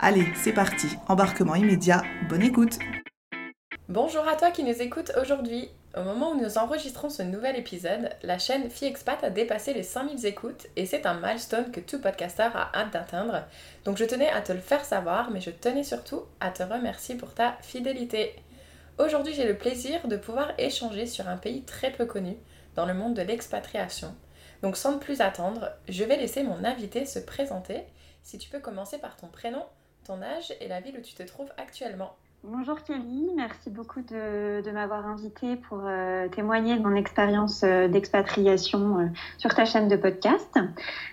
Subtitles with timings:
[0.00, 2.78] Allez, c'est parti, embarquement immédiat, bonne écoute
[3.88, 5.70] Bonjour à toi qui nous écoutes aujourd'hui.
[5.96, 9.84] Au moment où nous enregistrons ce nouvel épisode, la chaîne Fille Expat a dépassé les
[9.84, 13.44] 5000 écoutes et c'est un milestone que tout podcaster a hâte d'atteindre.
[13.84, 17.14] Donc je tenais à te le faire savoir, mais je tenais surtout à te remercier
[17.14, 18.34] pour ta fidélité.
[18.98, 22.36] Aujourd'hui, j'ai le plaisir de pouvoir échanger sur un pays très peu connu
[22.74, 24.14] dans le monde de l'expatriation.
[24.62, 27.84] Donc sans plus attendre, je vais laisser mon invité se présenter.
[28.22, 29.62] Si tu peux commencer par ton prénom,
[30.04, 32.14] ton âge et la ville où tu te trouves actuellement.
[32.46, 38.98] Bonjour Kelly, merci beaucoup de, m'avoir invitée pour euh, témoigner de mon expérience euh, d'expatriation
[38.98, 39.06] euh,
[39.38, 40.58] sur ta chaîne de podcast.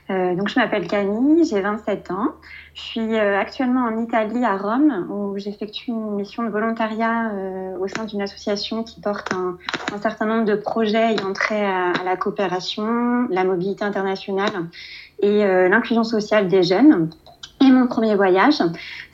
[0.10, 2.34] donc je m'appelle Camille, j'ai 27 ans.
[2.74, 7.32] Je suis actuellement en Italie, à Rome, où j'effectue une mission de volontariat
[7.80, 9.58] au sein d'une association qui porte un,
[10.02, 14.68] certain nombre de projets ayant trait à la coopération, la mobilité internationale
[15.22, 17.10] et l'inclusion sociale des jeunes.
[17.62, 18.62] Et mon premier voyage,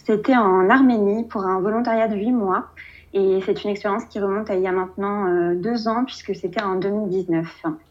[0.06, 2.68] c'était en Arménie pour un volontariat de 8 mois.
[3.14, 6.36] Et c'est une expérience qui remonte à il y a maintenant euh, deux ans, puisque
[6.36, 7.46] c'était en 2019.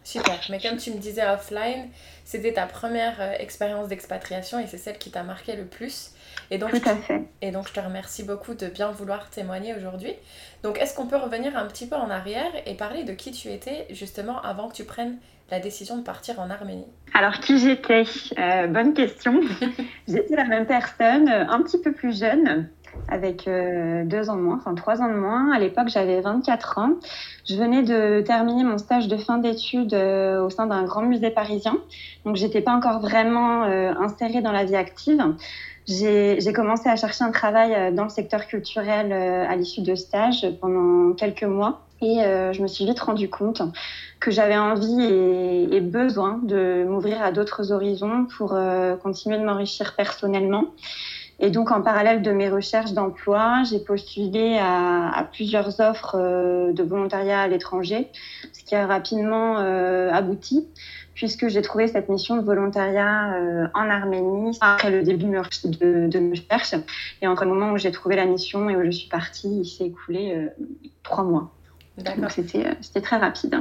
[0.04, 0.38] Super.
[0.50, 1.88] Mais comme tu me disais offline,
[2.24, 6.12] c'était ta première euh, expérience d'expatriation et c'est celle qui t'a marqué le plus.
[6.50, 7.24] Et donc, Tout à fait.
[7.42, 10.14] Et donc, je te remercie beaucoup de bien vouloir témoigner aujourd'hui.
[10.62, 13.48] Donc, est-ce qu'on peut revenir un petit peu en arrière et parler de qui tu
[13.48, 15.16] étais justement avant que tu prennes
[15.50, 18.04] la décision de partir en Arménie Alors, qui j'étais?
[18.38, 19.40] Euh, Bonne question.
[20.08, 22.68] j'étais la même personne, un petit peu plus jeune,
[23.08, 25.52] avec euh, deux ans de moins, enfin trois ans de moins.
[25.52, 26.90] À l'époque, j'avais 24 ans.
[27.48, 31.30] Je venais de terminer mon stage de fin d'études euh, au sein d'un grand musée
[31.30, 31.78] parisien.
[32.24, 35.22] Donc, j'étais pas encore vraiment insérée dans la vie active.
[35.86, 41.12] J'ai commencé à chercher un travail dans le secteur culturel à l'issue de stage pendant
[41.12, 41.85] quelques mois.
[42.02, 42.18] Et
[42.52, 43.62] je me suis vite rendu compte
[44.20, 49.94] que j'avais envie et, besoin de m'ouvrir à d'autres horizons pour euh, continuer de m'enrichir
[49.94, 50.64] personnellement.
[51.38, 56.82] Et donc, en parallèle de mes recherches d'emploi, j'ai postulé à, plusieurs offres euh, de
[56.82, 58.08] volontariat à l'étranger,
[58.52, 60.66] ce qui a rapidement euh, abouti,
[61.12, 63.34] puisque j'ai trouvé cette mission de volontariat
[63.74, 66.74] en Arménie après le début de, de mes recherches.
[67.20, 69.66] Et entre le moment où j'ai trouvé la mission et où je suis partie, il
[69.66, 70.48] s'est écoulé
[71.02, 71.55] trois mois.
[71.98, 73.58] Donc, c'était très rapide.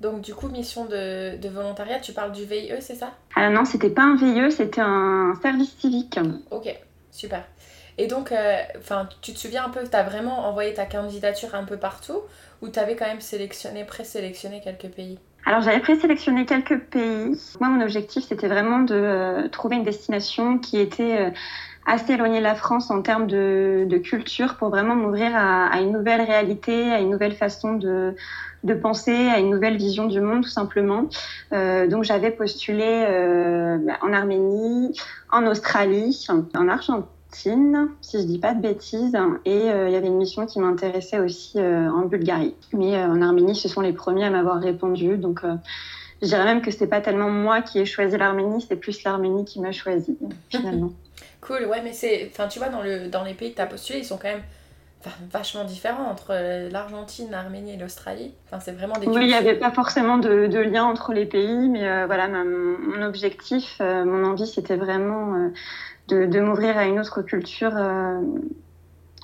[0.00, 3.12] Donc du coup, mission de, volontariat, tu parles du VIE, c'est ça?
[3.36, 6.18] Ah non, c'était pas un VIE, c'était un service civique.
[6.50, 6.74] Ok,
[7.12, 7.44] super.
[7.98, 8.58] Et donc, euh,
[9.20, 12.20] tu te souviens un peu, tu as vraiment envoyé ta candidature un peu partout
[12.62, 15.18] ou tu avais quand même sélectionné, présélectionné quelques pays?
[15.44, 17.36] Alors j'avais présélectionné quelques pays.
[17.60, 21.30] Moi mon objectif c'était vraiment de euh, trouver une destination qui était euh,
[21.86, 26.22] assez éloignée de la France en termes de, culture pour vraiment m'ouvrir à, une nouvelle
[26.22, 28.14] réalité, à une nouvelle façon de,
[28.80, 31.08] penser à une nouvelle vision du monde tout simplement.
[31.52, 34.98] Euh, donc j'avais postulé euh, en Arménie,
[35.30, 40.06] en Australie, en Argentine, si je dis pas de bêtises, et euh, il y avait
[40.06, 42.54] une mission qui m'intéressait aussi en Bulgarie.
[42.72, 45.42] Mais en Arménie, ce sont les premiers à m'avoir répondu, donc
[46.22, 49.44] je dirais même que c'est pas tellement moi qui ai choisi l'Arménie, c'est plus l'Arménie
[49.44, 50.16] qui m'a choisi
[50.50, 50.92] finalement.
[51.42, 53.66] Cool, ouais, mais c'est, enfin tu vois dans le dans les pays que tu as
[53.66, 54.42] postulé, ils sont quand même
[55.30, 58.32] vachement différent entre euh, l'Argentine, l'Arménie et l'Australie.
[58.46, 61.26] Enfin, c'est vraiment des Oui, il n'y avait pas forcément de, de, lien entre les
[61.26, 65.50] pays, mais euh, voilà, mon objectif, euh, mon envie, c'était vraiment
[66.08, 67.72] de, de m'ouvrir à une autre culture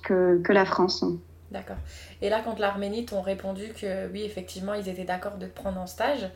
[0.03, 1.05] que, que la France.
[1.51, 1.77] D'accord.
[2.21, 5.81] Et là, quand l'Arménie t'ont répondu que oui, effectivement, ils étaient d'accord de te prendre
[5.81, 6.29] en stage,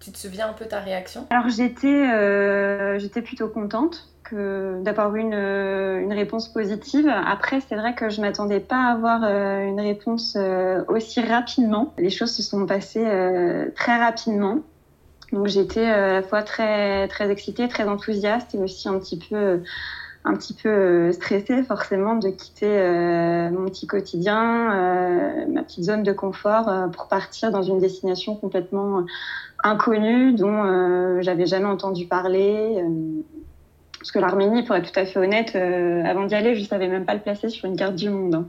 [0.00, 1.26] tu te souviens un peu ta réaction?
[1.30, 7.08] Alors, j'étais j'étais plutôt contente d'avoir eu une, une, réponse positive.
[7.08, 11.94] Après, c'est vrai que je m'attendais pas à avoir euh, une réponse euh, aussi rapidement.
[11.98, 14.60] Les choses se sont passées euh, très rapidement.
[15.32, 19.62] Donc j'étais à la fois très très excitée, très enthousiaste et aussi un petit peu
[20.24, 22.68] un petit peu stressée forcément de quitter
[23.50, 29.06] mon petit quotidien, ma petite zone de confort pour partir dans une destination complètement
[29.64, 32.84] inconnue dont j'avais jamais entendu parler.
[34.00, 36.66] Parce que l'Arménie, pour être tout à fait honnête, euh, avant d'y aller, je ne
[36.66, 38.34] savais même pas le placer sur une carte du monde.
[38.34, 38.46] Hein.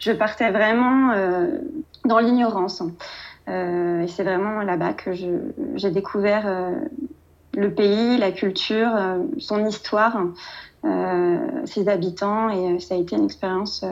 [0.00, 1.58] Je partais vraiment euh,
[2.06, 2.80] dans l'ignorance.
[2.80, 2.92] Hein.
[3.48, 6.72] Euh, et c'est vraiment là-bas que j'ai découvert
[7.54, 8.90] le pays, la culture,
[9.36, 10.18] son histoire,
[11.64, 12.50] ses habitants.
[12.50, 13.84] Et ça a été une expérience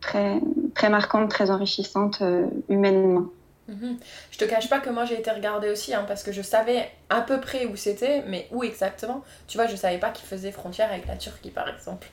[0.00, 0.40] très,
[0.74, 2.22] très marquante, très enrichissante
[2.68, 3.26] humainement.
[3.68, 3.98] Mhm.
[4.30, 6.90] Je te cache pas que moi j'ai été regarder aussi, hein, parce que je savais
[7.10, 9.22] à peu près où c'était, mais où exactement.
[9.46, 12.08] Tu vois, je savais pas qu'il faisait frontière avec la Turquie par exemple.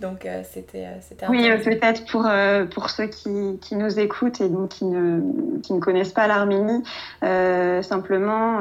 [0.00, 2.26] Donc euh, c'était euh, c'était Oui, euh, peut-être pour,
[2.74, 5.20] pour ceux qui, qui, nous écoutent et donc qui ne,
[5.60, 6.82] qui ne connaissent pas l'Arménie,
[7.20, 8.60] simplement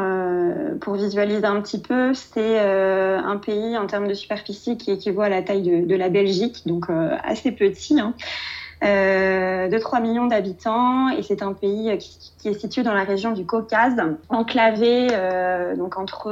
[0.81, 5.30] pour visualiser un petit peu, c'est un pays en termes de superficie qui équivaut à
[5.30, 6.88] la taille de, de la Belgique, donc
[7.24, 8.00] assez petit.
[8.00, 13.04] Hein euh, de 3 millions d'habitants et c'est un pays qui, est situé dans la
[13.04, 13.96] région du Caucase,
[14.30, 16.30] enclavé euh, donc entre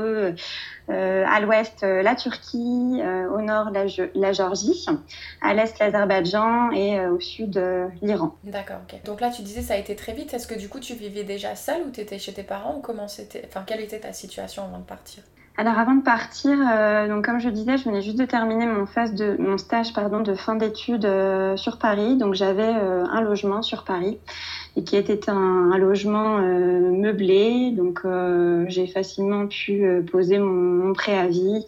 [0.90, 3.02] euh, à l'ouest la Turquie,
[3.34, 3.86] au nord la,
[4.16, 4.86] la, Géorgie,
[5.42, 7.62] à l'est l'Azerbaïdjan et au sud
[8.02, 8.36] l'Iran.
[8.44, 9.04] D'accord, ok.
[9.04, 10.34] Donc là tu disais ça a été très vite.
[10.34, 12.82] Est-ce que du coup tu vivais déjà seule ou tu étais chez tes parents ou
[12.82, 15.24] comment c'était Enfin quelle était ta situation avant de partir?
[15.60, 18.86] Alors avant de partir, euh, donc comme je disais, je venais juste de terminer mon,
[18.86, 22.16] phase de, mon stage de fin d'études euh, sur Paris.
[22.16, 24.20] Donc j'avais euh, un logement sur Paris
[24.76, 27.72] et qui était un, logement meublé.
[27.72, 28.06] Donc
[28.68, 31.66] j'ai facilement pu poser mon, préavis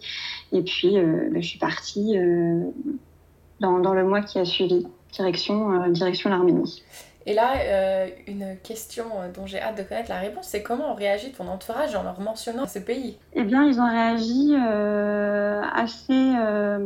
[0.52, 2.16] et puis ben, je suis partie
[3.58, 6.84] dans, dans, le mois qui a suivi, direction, direction l'Arménie.
[7.26, 11.32] Et là, euh, une question dont j'ai hâte de connaître la réponse, c'est comment réagit
[11.32, 13.18] ton entourage en leur mentionnant ce pays?
[13.34, 16.78] Eh bien, ils ont réagi euh, assez, euh,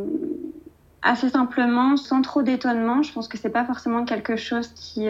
[1.05, 3.03] assez simplement, sans trop d'étonnement.
[3.03, 5.07] Je pense que c'est pas forcément quelque chose qui,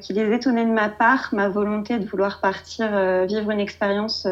[0.00, 2.86] qui les étonnait de ma part, ma volonté de vouloir partir
[3.26, 4.28] vivre une expérience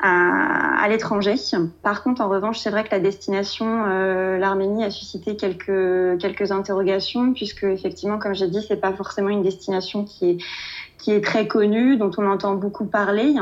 [0.00, 1.34] à, à l'étranger.
[1.82, 6.52] Par contre, en revanche, c'est vrai que la destination, euh, l'Arménie, a suscité quelques quelques
[6.52, 10.38] interrogations puisque effectivement, comme j'ai dit, c'est pas forcément une destination qui est
[10.98, 13.34] qui est très connue, dont on entend beaucoup parler.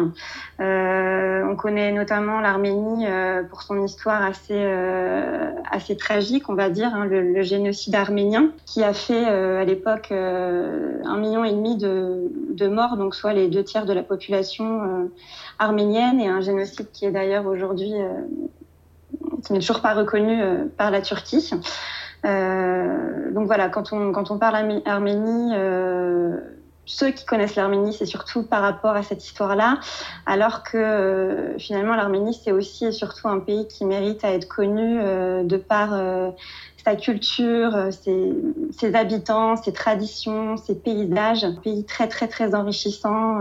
[0.60, 6.70] Euh, on connaît notamment l'Arménie euh, pour son histoire assez euh, assez tragique, on va
[6.70, 11.44] dire, hein, le, le, génocide arménien, qui a fait euh, à l'époque euh, un million
[11.44, 15.08] et demi de, de morts, donc soit les deux tiers de la population
[15.58, 18.08] arménienne et un génocide qui est d'ailleurs aujourd'hui, euh,
[19.44, 21.50] qui n'est toujours pas reconnu euh, par la Turquie.
[22.24, 25.52] Euh, donc voilà, quand on, quand on parle Arménie,
[26.86, 29.80] ceux qui connaissent l'Arménie, c'est surtout par rapport à cette histoire-là,
[30.26, 34.98] alors que finalement l'Arménie, c'est aussi et surtout un pays qui mérite à être connu
[34.98, 35.98] de par
[36.84, 41.44] sa culture, ses, habitants, ses traditions, ses paysages.
[41.44, 43.40] Un pays très très très enrichissant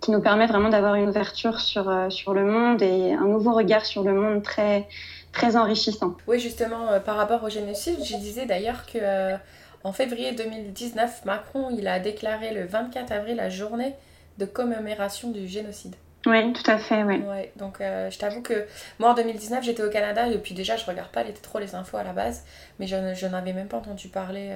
[0.00, 3.52] qui nous permet vraiment d'avoir une ouverture sur, euh, sur le monde et un nouveau
[3.52, 4.88] regard sur le monde très,
[5.32, 6.16] très enrichissant.
[6.26, 9.36] Oui, justement, euh, par rapport au génocide, je disais d'ailleurs que euh,
[9.84, 13.94] en février 2019, Macron il a déclaré le 24 avril la journée
[14.38, 15.94] de commémoration du génocide.
[16.26, 17.16] Oui, tout à fait, oui.
[17.26, 18.66] Ouais, donc je t'avoue que
[18.98, 21.74] moi en 2019 j'étais au Canada et depuis déjà je regarde pas les, trop les
[21.74, 22.44] infos à la base,
[22.78, 24.50] mais je, je n'avais même pas entendu parler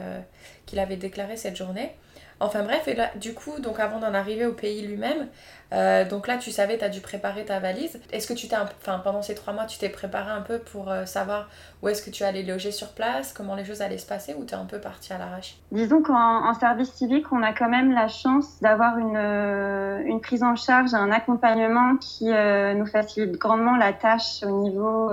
[0.67, 1.93] qu'il avait déclaré cette journée.
[2.41, 5.29] Enfin bref, et là, du coup, donc avant d'en arriver au pays lui-même,
[5.75, 8.01] euh, donc là, tu savais, tu as dû préparer ta valise.
[8.13, 10.91] Est-ce que tu t'es, enfin, pendant ces trois mois, tu t'es préparé un peu pour
[10.91, 11.49] euh, savoir
[11.83, 14.45] où est-ce que tu allais loger sur place, comment les choses allaient se passer, ou
[14.45, 15.57] tu es un peu parti à l'arrache?
[15.73, 20.43] Disons qu'en service civique, on a quand même la chance d'avoir une, euh, une prise
[20.43, 25.11] en charge, un accompagnement qui nous facilite grandement la tâche au niveau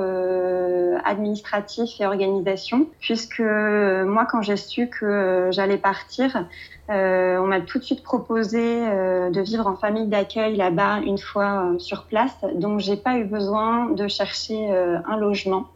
[1.03, 6.45] administratif et organisation, puisque moi, quand j'ai su que j'allais partir,
[6.89, 11.79] on m'a tout de suite proposé de vivre en famille d'accueil là-bas une fois euh,
[11.79, 15.67] sur place, donc j'ai pas eu besoin de chercher euh, un logement.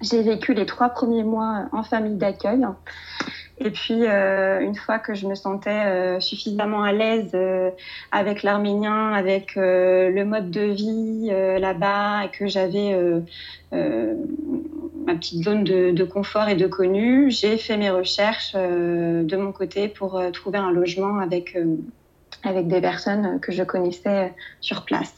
[0.00, 2.66] J'ai vécu les trois premiers mois en famille d'accueil.
[3.58, 7.36] Et puis, euh, une fois que je me sentais suffisamment à l'aise
[8.10, 12.98] avec l'arménien, avec le mode de vie là-bas, et que j'avais
[13.70, 19.52] ma petite zone de, de, confort et de connu, j'ai fait mes recherches de mon
[19.52, 21.56] côté pour trouver un logement avec
[22.44, 25.14] avec des personnes que je connaissais sur place.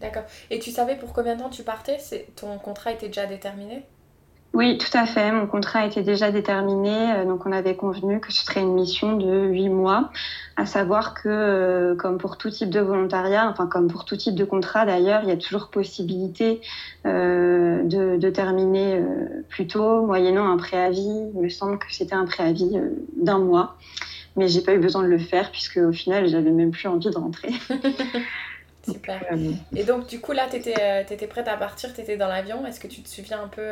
[0.00, 0.24] D'accord.
[0.50, 1.98] Et tu savais pour combien de temps tu partais?
[2.36, 3.84] Ton contrat était déjà déterminé?
[4.54, 5.30] Oui, tout à fait.
[5.30, 9.16] Mon contrat était déjà déterminé, euh, donc on avait convenu que ce serait une mission
[9.16, 10.10] de huit mois,
[10.56, 14.34] à savoir que, euh, comme pour tout type de volontariat, enfin comme pour tout type
[14.34, 16.62] de contrat d'ailleurs, il y a toujours possibilité
[17.06, 21.30] euh, de, de, terminer euh, plus tôt, moyennant un préavis.
[21.34, 23.76] Il me semble que c'était un préavis euh, d'un mois,
[24.38, 27.10] mais j'ai pas eu besoin de le faire puisque au final, j'avais même plus envie
[27.10, 27.50] de rentrer.
[28.88, 29.20] Super.
[29.76, 32.64] Et donc, du coup, là, tu étais, étais, prête à partir, tu étais dans l'avion.
[32.64, 33.62] Est-ce que tu te souviens un peu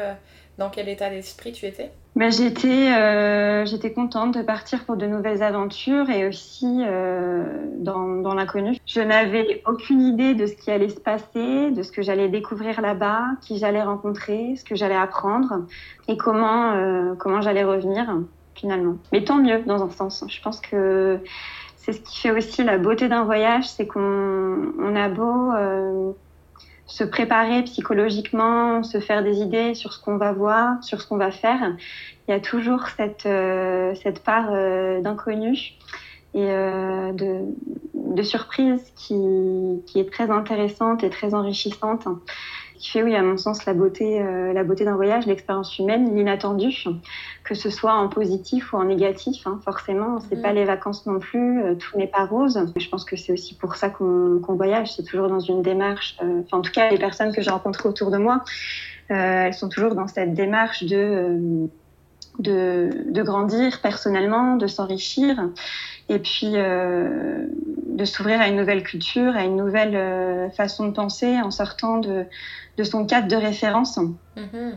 [0.59, 1.91] dans quel état d'esprit tu étais?
[2.15, 7.45] Ben, j'étais, euh, contente de partir pour de nouvelles aventures et aussi euh,
[7.79, 8.79] dans, dans l'inconnu.
[8.87, 12.81] Je n'avais aucune idée de ce qui allait se passer, de ce que j'allais découvrir
[12.81, 15.67] là-bas, qui j'allais rencontrer, ce que j'allais apprendre
[16.09, 18.09] et comment, euh, comment j'allais revenir
[19.13, 20.25] Mais tant mieux dans un sens.
[20.29, 21.21] Je pense que
[21.77, 26.11] c'est ce qui fait aussi la beauté d'un voyage, c'est qu'on on a beau euh,
[26.87, 31.17] se préparer psychologiquement, se faire des idées sur ce qu'on va voir, sur ce qu'on
[31.17, 31.77] va faire.
[32.27, 35.75] Il y a toujours cette, euh, cette part euh, d'inconnu
[36.35, 39.15] et de, surprise qui,
[39.95, 42.07] est très intéressante et très enrichissante
[42.77, 46.15] qui fait, oui, à mon sens, la beauté, euh, la beauté d'un voyage, l'expérience humaine,
[46.15, 46.85] l'inattendu,
[47.45, 49.47] que ce soit en positif ou en négatif.
[49.47, 50.43] Hein, forcément, c'est mmh.
[50.43, 52.73] pas les vacances non plus, euh, tout n'est pas rose.
[52.77, 54.95] Je pense que c'est aussi pour ça qu'on qu voyage.
[54.95, 56.17] C'est toujours dans une démarche.
[56.23, 58.45] Euh, enfin, en tout cas, les personnes que j'ai rencontrées autour de moi,
[59.09, 61.69] elles sont toujours dans cette démarche de
[62.39, 65.49] de, de grandir personnellement, de s'enrichir
[66.09, 67.47] et puis euh,
[67.97, 71.97] de s'ouvrir à une nouvelle culture, à une nouvelle euh, façon de penser en sortant
[71.97, 72.27] de,
[72.77, 73.99] de son cadre de référence.
[74.37, 74.75] Mm-hmm.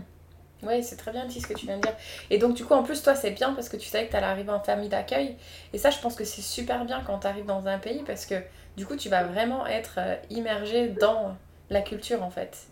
[0.63, 1.95] Oui, c'est très bien dit ce que tu viens de dire.
[2.29, 4.17] Et donc, du coup, en plus, toi, c'est bien parce que tu savais que tu
[4.17, 5.35] allais arriver en famille d'accueil.
[5.73, 8.25] Et ça, je pense que c'est super bien quand tu arrives dans un pays parce
[8.25, 8.35] que,
[8.77, 11.35] du coup, tu vas vraiment être euh, immergé dans
[11.69, 12.67] la culture, en fait.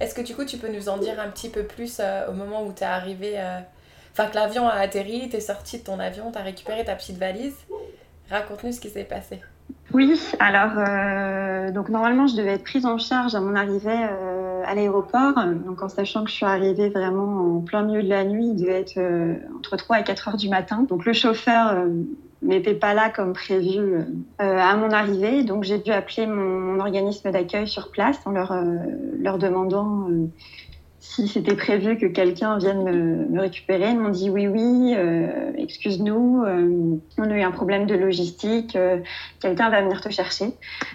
[0.00, 2.32] Est-ce que, du coup, tu peux nous en dire un petit peu plus euh, au
[2.32, 3.38] moment où tu es arrivé
[4.12, 6.94] Enfin, que l'avion a atterri, tu es sorti de ton avion, tu as récupéré ta
[6.94, 7.56] petite valise?
[8.30, 9.40] Raconte-nous ce qui s'est passé.
[9.94, 14.62] Oui, alors euh, donc normalement je devais être prise en charge à mon arrivée euh,
[14.66, 18.24] à l'aéroport, donc en sachant que je suis arrivée vraiment en plein milieu de la
[18.24, 20.84] nuit, il devait être euh, entre 3 et 4 heures du matin.
[20.88, 21.76] Donc le chauffeur
[22.42, 23.98] n'était pas là comme prévu
[24.38, 28.52] à mon arrivée, donc j'ai dû appeler mon, mon organisme d'accueil sur place en leur,
[29.20, 30.08] leur demandant
[31.04, 33.90] si c'était prévu que quelqu'un vienne me, me, récupérer.
[33.90, 38.74] Ils m'ont dit oui, oui, euh, excuse-nous, euh, on a eu un problème de logistique,
[38.74, 38.98] euh,
[39.38, 40.46] quelqu'un va venir te chercher.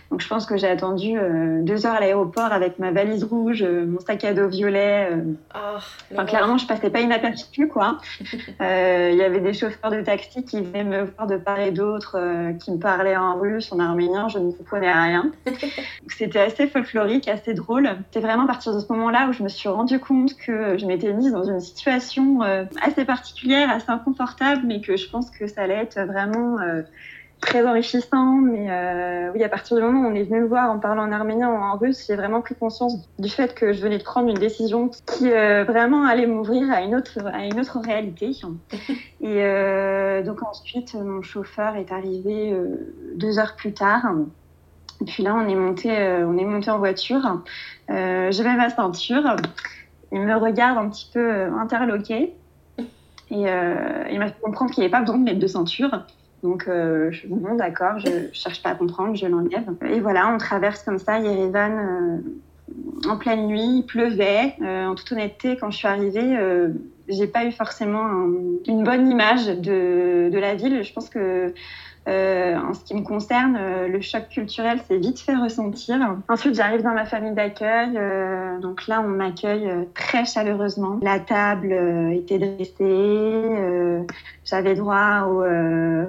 [0.09, 1.15] Donc je pense que j'ai attendu
[1.61, 5.09] deux heures à l'aéroport avec ma valise rouge, mon sac à dos violet.
[5.55, 5.77] Oh,
[6.11, 7.99] enfin, clairement, je passais pas inaperçue, quoi.
[8.59, 12.17] Il y avait des chauffeurs de taxi qui venaient me voir de part et d'autre,
[12.59, 15.31] qui me parlaient en russe, en arménien, je ne comprenais rien.
[16.07, 17.89] C'était assez folklorique, assez drôle.
[18.11, 20.85] C'est vraiment à partir de ce moment-là où je me suis rendu compte que je
[20.85, 25.47] m'étais mise dans une situation euh, assez particulière, assez inconfortable, mais que je pense que
[25.47, 26.81] ça allait être vraiment euh,
[27.39, 28.35] très enrichissant.
[28.35, 31.03] Mais euh, oui, à partir du moment où on est venu me voir en parlant
[31.03, 34.03] en arménien ou en russe, j'ai vraiment pris conscience du fait que je venais de
[34.03, 38.31] prendre une décision qui euh, vraiment allait m'ouvrir à une autre à une autre réalité.
[39.21, 42.55] Et euh, donc ensuite, mon chauffeur est arrivé
[43.15, 44.05] deux heures plus tard.
[45.01, 47.41] Et puis là, on est monté, on est monté en voiture.
[47.87, 49.35] J'avais ma ceinture.
[50.11, 52.33] Il me regarde un petit peu euh, interloqué.
[53.31, 56.03] Et euh, il m'a fait comprendre qu'il n'y avait pas besoin de mettre de ceinture.
[56.41, 59.69] Donc, euh, je bon, d'accord, je ne cherche pas à comprendre, je l'enlève.
[59.85, 64.55] Et voilà, on traverse comme ça Yerevan euh, en pleine nuit, il pleuvait.
[64.61, 66.37] En toute honnêteté, quand je suis arrivée,
[67.07, 68.31] j'ai pas eu forcément un,
[68.67, 70.83] une bonne image de, de la ville.
[70.83, 71.53] Je pense que
[72.09, 76.17] euh, en ce qui me concerne, euh, le choc culturel s'est vite fait ressentir.
[76.27, 77.95] Ensuite, j'arrive dans ma famille d'accueil.
[77.95, 80.99] Euh, donc là, on m'accueille très chaleureusement.
[81.01, 81.71] La table
[82.13, 84.05] était dressée.
[84.43, 86.05] J'avais droit au euh,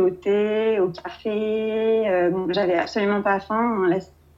[0.00, 2.30] au thé, au café.
[2.32, 3.88] bon, J'avais absolument pas faim.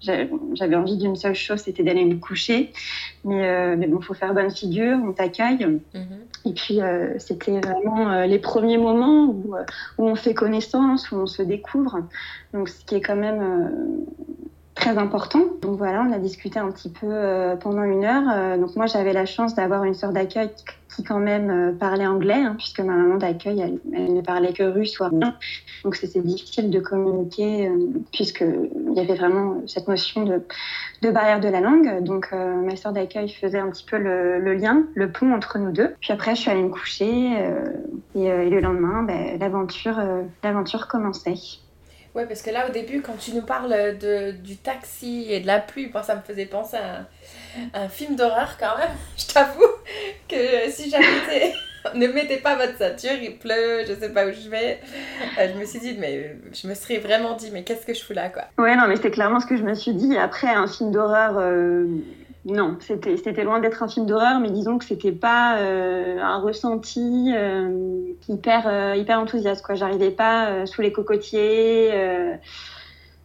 [0.02, 2.73] J'avais envie d'une seule chose, c'était d'aller me coucher.
[3.25, 5.64] Mais, euh, mais bon, faut faire bonne figure, on t'accueille.
[5.64, 6.49] Mm -hmm.
[6.49, 9.54] Et puis, euh, c'était vraiment euh, les premiers moments où,
[9.99, 11.94] où, on fait connaissance, où on se découvre.
[12.52, 13.42] Donc, ce qui est quand même
[14.75, 15.41] très important.
[15.61, 18.25] Donc voilà, on a discuté un petit peu euh, pendant une heure.
[18.33, 20.50] Euh, donc moi, j'avais la chance d'avoir une sœur d'accueil
[20.95, 24.62] qui quand même euh, parlait anglais, hein, puisque ma maman d'accueil, elle, ne parlait que
[24.62, 25.37] russe ou rien.
[25.85, 27.76] Donc c'était difficile de communiquer, euh,
[28.12, 32.02] puisqu'il y avait vraiment cette notion de, barrière de la langue.
[32.02, 35.95] Donc ma sœur d'accueil faisait un petit peu le, lien, le pont entre nous deux.
[36.00, 37.33] Puis après, je suis allée me coucher,
[38.14, 40.00] et, et, le lendemain, ben, l'aventure
[40.43, 41.35] l'aventure commençait.
[42.14, 45.47] Ouais, parce que là, au début, quand tu nous parles de, du taxi et de
[45.47, 47.07] la pluie, ça me faisait penser à
[47.75, 48.90] un, film d'horreur quand même.
[49.16, 49.73] Je t'avoue
[50.28, 51.54] que si j'habitais...
[51.95, 54.81] ne mettez pas votre ceinture, il pleut, je sais pas où je vais.
[55.38, 58.02] Euh, je me suis dit, mais je me serais vraiment dit, mais qu'est-ce que je
[58.02, 58.45] fous là, quoi?
[58.59, 60.16] Ouais, non, mais c'est clairement ce que je me suis dit.
[60.16, 61.87] Après, un film d'horreur, euh,
[62.45, 67.33] non, c'était, loin d'être un film d'horreur, mais disons que c'était pas euh, un ressenti
[68.29, 69.75] hyper, hyper enthousiaste, quoi.
[69.77, 71.93] J'arrivais pas sous les cocotiers.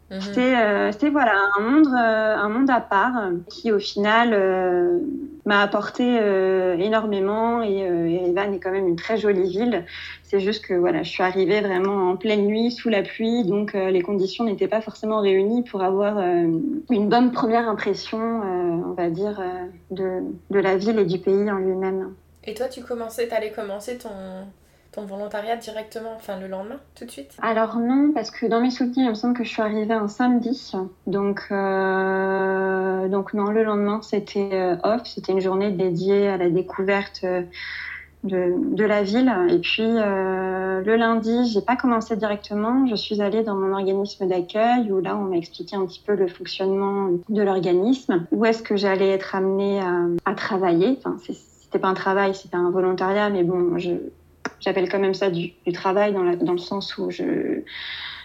[0.10, 0.22] Mhm.
[0.22, 4.34] C'était voilà un monde un monde à part qui au final
[5.48, 9.86] m'a apporté euh, énormément et Erevan est quand même une très jolie ville.
[10.24, 13.74] C'est juste que voilà, je suis arrivée vraiment en pleine nuit sous la pluie, donc
[13.74, 16.48] euh, les conditions n'étaient pas forcément réunies pour avoir euh,
[16.90, 19.42] une bonne première impression, on va dire,
[19.92, 22.14] de, de, la ville et du pays en lui-même.
[22.44, 24.10] Et toi, tu commençais, allais commencer ton,
[24.98, 27.38] ton volontariat directement, enfin le lendemain, tout de suite?
[27.44, 30.08] Alors non, parce que dans mes souvenirs, il me semble que je suis arrivée un
[30.08, 30.72] samedi.
[31.06, 35.02] Donc, euh, donc non, le lendemain, c'était euh, off.
[35.06, 37.44] C'était une journée dédiée à la découverte euh,
[38.24, 39.32] de, la ville.
[39.50, 42.88] Et puis le lundi, j'ai pas commencé directement.
[42.88, 46.16] Je suis allée dans mon organisme d'accueil où là, on m'a expliqué un petit peu
[46.16, 48.26] le fonctionnement de l'organisme.
[48.32, 50.98] Où est-ce que j'allais être amenée à, à travailler?
[50.98, 53.92] Enfin, c'était pas un travail, c'était un volontariat, mais bon, je
[54.60, 57.62] J'appelle quand même ça du, travail dans, dans, le sens où je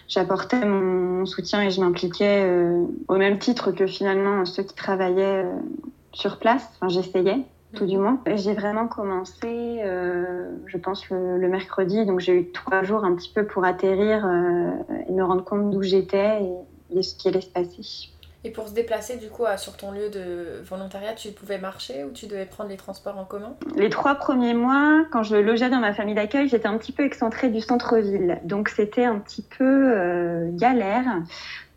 [0.09, 5.45] j'apportais mon soutien et je m'impliquais euh, au même titre que finalement ceux qui travaillaient
[5.45, 5.57] euh,
[6.13, 6.69] sur place.
[6.75, 7.39] Enfin, j'essayais,
[7.75, 8.21] tout du moins.
[8.35, 12.05] J'ai vraiment commencé, euh, je pense, le, mercredi.
[12.05, 14.27] Donc, j'ai eu trois jours un petit peu pour atterrir
[15.09, 18.12] et me rendre compte d'où j'étais et, et ce qui allait se passer.
[18.45, 22.11] Et pour se déplacer, du coup, sur ton lieu de volontariat, tu pouvais marcher ou
[22.11, 23.55] tu devais prendre les transports en commun?
[23.77, 27.05] Les trois premiers mois, quand je logeais dans ma famille d'accueil, j'étais un petit peu
[27.05, 28.41] excentrée du centre-ville.
[28.43, 31.23] Donc, c'était un petit peu euh, galère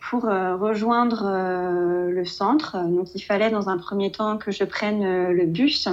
[0.09, 2.77] pour euh, rejoindre euh, le centre.
[2.77, 5.87] Donc, il fallait dans un premier temps que je prenne euh, le bus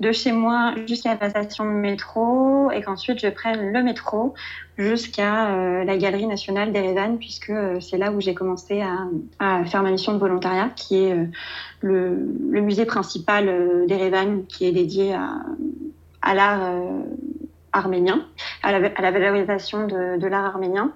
[0.00, 4.34] de chez moi jusqu'à la station de métro et qu'ensuite je prenne le métro
[4.78, 8.82] jusqu'à la Galerie nationale d'Erevan, puisque c'est là où j'ai commencé
[9.38, 11.14] à, faire ma mission de volontariat, qui est
[11.82, 15.14] le, musée principal d'Erevan, qui est dédié
[16.22, 16.72] à, l'art
[17.72, 18.24] arménien,
[18.62, 20.90] à la, valorisation de l'art arménien.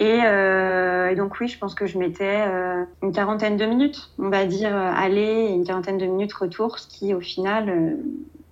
[0.00, 4.30] Euh, et, donc oui, je pense que je mettais euh, une quarantaine de minutes, on
[4.30, 7.98] va dire euh, aller et une quarantaine de minutes retour, ce qui au final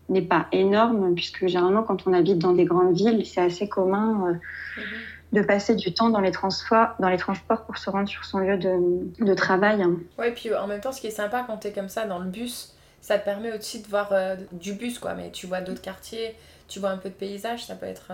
[0.08, 4.38] n'est pas énorme puisque généralement quand on habite dans des grandes villes, c'est assez commun
[4.76, 4.84] mhm.
[5.32, 8.38] de passer du temps dans les transports, dans les transports pour se rendre sur son
[8.38, 9.84] lieu de, de travail.
[10.18, 12.06] Ouais, et puis en même temps, ce qui est sympa quand tu es comme ça
[12.06, 14.12] dans le bus, ça te permet aussi de voir
[14.52, 16.34] du bus quoi, mais tu vois d'autres quartiers,
[16.68, 18.12] tu vois un peu de paysage, ça peut être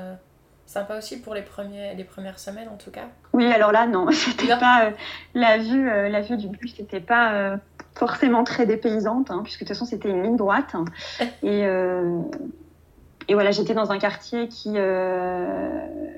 [0.67, 3.07] Sympa aussi pour les, premiers, les premières semaines en tout cas.
[3.33, 4.91] Oui, alors là, non, c'était pas euh,
[5.35, 7.57] la vue, euh, la vue du bus, n'était pas euh,
[7.95, 10.75] forcément très dépaysante, hein, puisque de toute façon c'était une ligne droite.
[11.45, 11.63] et,
[13.29, 14.77] et voilà, j'étais dans un quartier qui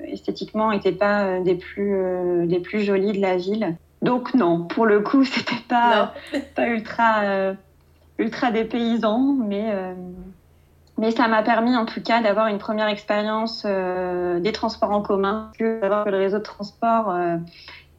[0.07, 3.77] esthétiquement n'était pas des plus des plus jolis de la ville.
[4.01, 6.13] Donc non, pour le coup, c'était pas
[6.55, 7.53] pas ultra
[8.17, 9.71] ultra dépaysant, mais
[10.99, 15.01] mais ça m'a permis en tout cas d'avoir une première expérience euh, des transports en
[15.01, 17.37] commun, que d'avoir le réseau de transport euh,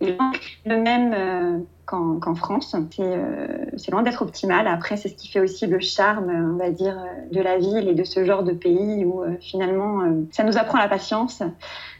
[0.02, 0.18] est
[0.66, 2.76] le même euh, qu'en France.
[2.96, 4.68] C'est loin d'être optimal.
[4.68, 6.96] Après, c'est ce qui fait aussi le charme, on va dire,
[7.32, 10.86] de la ville et de ce genre de pays où finalement ça nous apprend la
[10.86, 11.42] patience,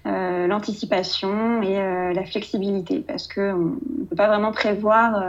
[0.05, 5.25] l'anticipation et la flexibilité parce qu'on ne peut pas vraiment prévoir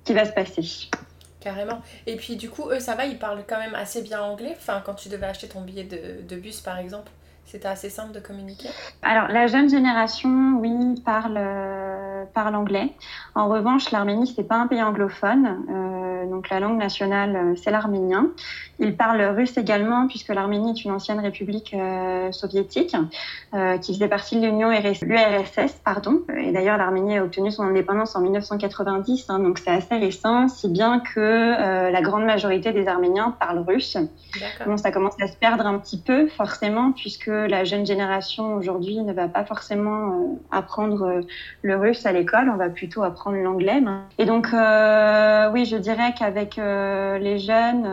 [0.00, 0.90] ce qui va se passer.
[1.40, 1.80] Carrément.
[2.06, 4.54] Et puis du coup, eux, ça va, ils parlent quand même assez bien anglais.
[4.58, 7.10] Enfin, quand tu devais acheter ton billet de, de bus, par exemple,
[7.50, 8.68] c'était assez simple de communiquer?
[9.02, 12.92] Alors, la jeune génération, oui, parle, euh, parle anglais.
[13.34, 15.64] En revanche, l'Arménie, c'est pas un pays anglophone.
[15.68, 15.99] Euh,
[16.40, 18.30] donc, la langue nationale, euh, c'est l'arménien.
[18.82, 22.96] Il parle russe également, puisque l'Arménie est une ancienne république euh, soviétique
[23.52, 26.22] euh, qui faisait partie de l'Union l'URSS, pardon.
[26.34, 30.68] Et d'ailleurs, l'Arménie a obtenu son indépendance en 1990, hein, donc c'est assez récent, si
[30.68, 33.98] bien que euh, la grande majorité des Arméniens parlent russe.
[34.64, 38.98] Bon, ça commence à se perdre un petit peu, forcément, puisque la jeune génération aujourd'hui
[39.02, 41.20] ne va pas forcément apprendre
[41.60, 43.82] le russe à l'école, on va plutôt apprendre l'anglais.
[44.18, 47.86] Et donc, oui, je dirais qu'avec les jeunes,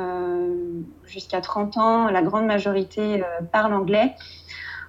[1.08, 4.14] jusqu'à 30 ans, la grande majorité euh, parle anglais.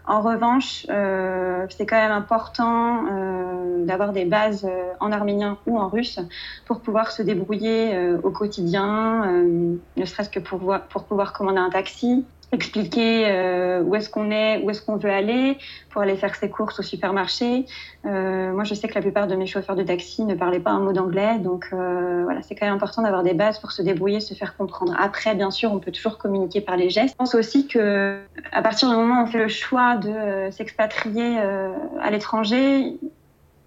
[0.06, 4.66] En revanche, euh, c'est quand même important euh, d'avoir des bases
[5.00, 6.18] en arménien ou en russe
[6.64, 13.26] pour pouvoir se débrouiller au quotidien, ne serait-ce que pour pouvoir commander un taxi, expliquer
[13.26, 15.58] euh, où est-ce qu'on est, où est-ce qu'on veut aller,
[15.90, 17.66] pour aller faire ses courses au supermarché.
[18.06, 20.70] Euh, moi, je sais que la plupart de mes chauffeurs de taxi ne parlaient pas
[20.70, 23.82] un mot d'anglais, donc euh, voilà, c'est quand même important d'avoir des bases pour se
[23.82, 24.94] débrouiller, se faire comprendre.
[24.98, 27.14] Après, bien sûr, on peut toujours communiquer par les gestes.
[27.14, 28.18] Je pense aussi que
[28.52, 31.38] à partir du moment où on fait le choix de s'expatrier
[32.00, 32.98] à l'étranger,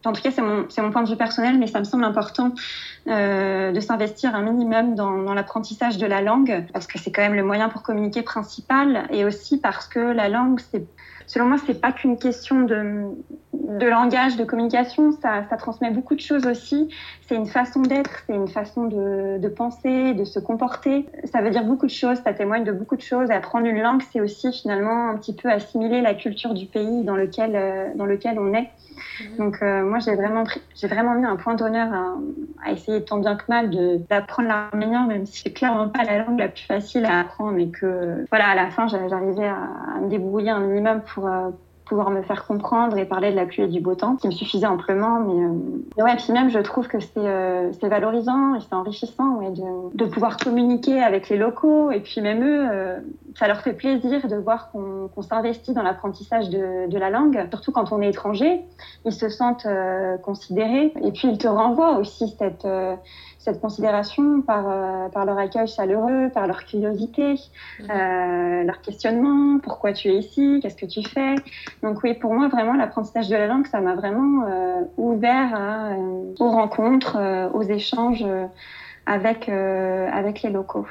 [0.06, 2.54] en tout cas, c'est mon, point de vue personnel, mais ça me semble important
[3.08, 7.36] euh, de s'investir un minimum dans l'apprentissage de la langue, parce que c'est quand même
[7.36, 10.86] le moyen pour communiquer principal, et aussi parce que la langue, c'est,
[11.32, 13.06] selon moi, c'est pas qu'une question de,
[13.54, 16.90] de langage, de communication, ça, ça, transmet beaucoup de choses aussi.
[17.26, 21.06] C'est une façon d'être, c'est une façon de, de, penser, de se comporter.
[21.24, 23.32] Ça veut dire beaucoup de choses, ça témoigne de beaucoup de choses.
[23.32, 27.16] apprendre une langue, c'est aussi finalement un petit peu assimiler la culture du pays dans
[27.16, 28.70] lequel, euh, dans lequel on est.
[29.22, 29.38] Mhm.
[29.38, 30.44] Donc euh, moi j'ai vraiment
[30.84, 31.94] vraiment mis un point d'honneur
[32.64, 33.70] à, essayer tant bien que mal
[34.10, 37.70] d'apprendre l'arménien, même si c'est clairement pas la langue la plus facile à apprendre et
[37.70, 41.52] que voilà à la fin j'arrivais à, à, me débrouiller un minimum pour euh,
[41.86, 44.32] pouvoir me faire comprendre et parler de la pluie et du beau temps, qui me
[44.32, 45.20] suffisait amplement.
[45.20, 46.04] Mais, euh...
[46.04, 49.42] ouais, puis même, je trouve que c'est euh, valorisant et c'est enrichissant
[49.94, 51.92] de, pouvoir communiquer avec les locaux.
[51.92, 53.00] Et puis même eux, euh,
[53.38, 57.92] ça leur fait plaisir de voir qu'on s'investit dans l'apprentissage de, la langue, surtout quand
[57.92, 58.62] on est étranger.
[59.06, 59.68] Ils se sentent
[60.24, 62.66] considérés et puis ils te renvoient aussi cette
[63.42, 67.34] cette considération par, euh, par leur accueil chaleureux, par leur curiosité,
[67.80, 67.90] mhm.
[67.90, 71.36] euh, leur questionnement, pourquoi tu es ici, qu'est-ce que tu fais.
[71.82, 75.90] Donc oui, pour moi, vraiment, l'apprentissage de la langue, ça m'a vraiment euh, ouvert à,
[76.40, 77.18] aux rencontres,
[77.54, 78.26] aux échanges
[79.08, 80.86] avec, avec les locaux.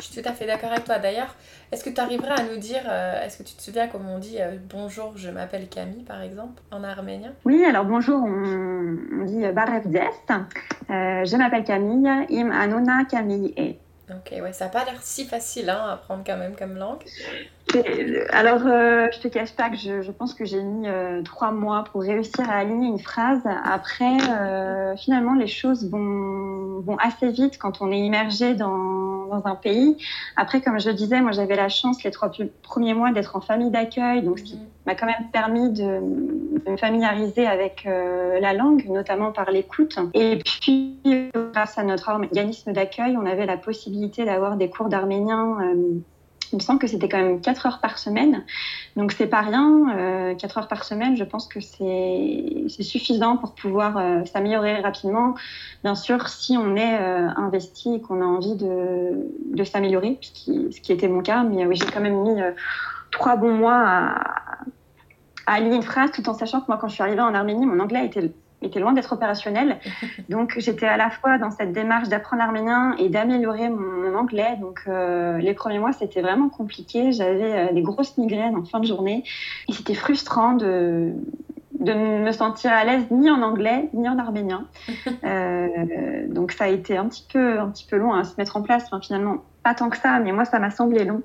[0.00, 0.98] Je suis tout à fait d'accord avec toi.
[0.98, 1.34] D'ailleurs,
[1.70, 4.18] est-ce que tu arriverais à nous dire, euh, est-ce que tu te souviens comment on
[4.18, 7.32] dit euh, bonjour, je m'appelle Camille par exemple en arménien?
[7.44, 10.30] Oui, alors bonjour, on, dit Barev Zest.
[10.30, 13.78] Euh, je m'appelle Camille, im anona Camille et.
[14.16, 17.02] Ok, ouais, ça n'a pas l'air si facile hein, à apprendre quand même comme langue.
[18.30, 21.50] Alors, euh, je te cache pas que je, je pense que j'ai mis euh, trois
[21.50, 23.40] mois pour réussir à aligner une phrase.
[23.64, 29.42] Après, euh, finalement, les choses vont, vont, assez vite quand on est immergé dans, dans,
[29.46, 29.96] un pays.
[30.36, 32.30] Après, comme je le disais, moi, j'avais la chance les trois
[32.62, 34.66] premiers mois d'être en famille d'accueil, donc ce qui mhm.
[34.86, 36.00] m'a quand même permis de,
[36.64, 39.98] de me familiariser avec euh, la langue, notamment par l'écoute.
[40.14, 40.98] Et puis,
[41.52, 46.00] grâce à notre organisme d'accueil, on avait la possibilité d'avoir des cours d'arménien euh,
[46.54, 48.44] il me semble que c'était quand même 4 heures par semaine.
[48.96, 49.96] Donc c'est pas rien.
[49.96, 55.34] Euh, 4 heures par semaine, je pense que c'est suffisant pour pouvoir euh, s'améliorer rapidement.
[55.82, 60.92] Bien sûr, si on est euh, investi et qu'on a envie de, s'améliorer, ce qui,
[60.92, 61.42] était mon cas.
[61.42, 62.52] Mais oui, j'ai quand même mis euh,
[63.10, 64.22] trois bons mois à,
[65.46, 67.66] à lire une phrase tout en sachant que moi, quand je suis arrivée en Arménie,
[67.66, 68.32] mon anglais était
[68.64, 69.78] était loin d'être opérationnel.
[70.28, 74.56] Donc j'étais à la fois dans cette démarche d'apprendre l'arménien et d'améliorer mon, anglais.
[74.60, 77.12] Donc euh, les premiers mois, c'était vraiment compliqué.
[77.12, 79.24] J'avais euh, des grosses migraines en fin de journée
[79.68, 81.12] et c'était frustrant de
[81.80, 84.66] de me sentir à l'aise ni en anglais ni en arménien.
[85.24, 88.56] Euh, donc ça a été un petit peu un petit peu long à se mettre
[88.56, 88.84] en place.
[88.86, 91.22] Enfin, finalement, pas tant que ça, mais moi ça m'a semblé long.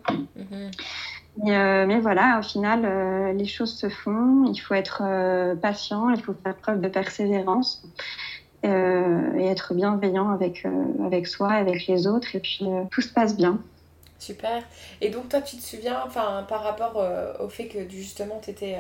[1.48, 4.46] Euh, mais, voilà, au final, euh, les choses se font.
[4.52, 7.84] Il faut être euh, patient, il faut faire preuve de persévérance
[8.62, 10.68] et être bienveillant avec,
[11.06, 12.36] avec soi, avec les autres.
[12.36, 13.58] Et puis, tout se passe bien.
[14.20, 14.64] Super.
[15.00, 17.02] Et donc, toi, tu te souviens, enfin, par rapport
[17.40, 18.78] au fait que justement, tu étais.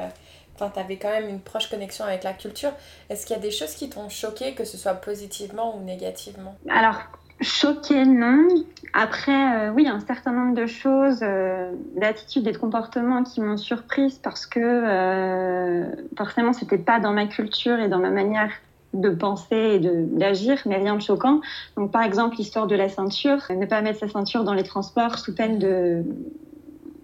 [0.56, 2.72] Enfin, tu avais quand même une proche connexion avec la culture.
[3.10, 6.58] Est-ce qu'il y a des choses qui t'ont choqué, que ce soit positivement ou négativement?
[6.68, 6.98] Alors,
[7.42, 8.48] Choquée, non.
[8.94, 13.56] Après, euh, oui, un certain nombre de choses, euh, d'attitudes et de comportements qui m'ont
[13.56, 15.86] surprise parce que euh,
[16.18, 18.52] forcément, c'était pas dans ma culture et dans ma manière
[18.94, 21.42] de penser et d'agir, mais rien de choquant.
[21.78, 25.20] Donc, par exemple, l'histoire de la ceinture, ne pas mettre sa ceinture dans les transports
[25.20, 26.04] sous peine de,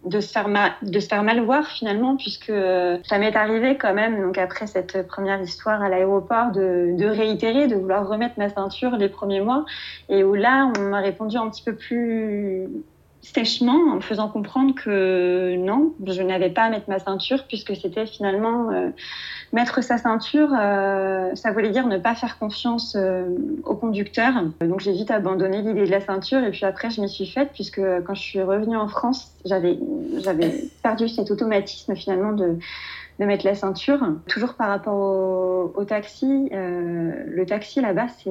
[0.06, 2.52] de se faire mal, de se faire mal voir finalement puisque
[3.04, 7.68] ça m'est arrivé quand même donc après cette première histoire à l'aéroport de, de, réitérer
[7.68, 9.66] de vouloir remettre ma ceinture les premiers mois
[10.10, 12.70] et où là on m'a répondu un petit peu plus
[13.34, 17.76] sèchement en me faisant comprendre que non, je n'avais pas à mettre ma ceinture puisque
[17.76, 18.90] c'était finalement euh,
[19.52, 24.34] mettre sa ceinture, euh, ça voulait dire ne pas faire confiance euh, au conducteur.
[24.62, 27.50] Donc j'ai vite abandonné l'idée de la ceinture et puis après je m'y suis faite
[27.54, 29.78] puisque quand je suis revenue en France, j'avais
[30.84, 32.58] perdu cet automatisme finalement de
[33.18, 34.06] de mettre la ceinture.
[34.28, 38.30] Toujours par rapport au taxi, le taxi là-bas c'est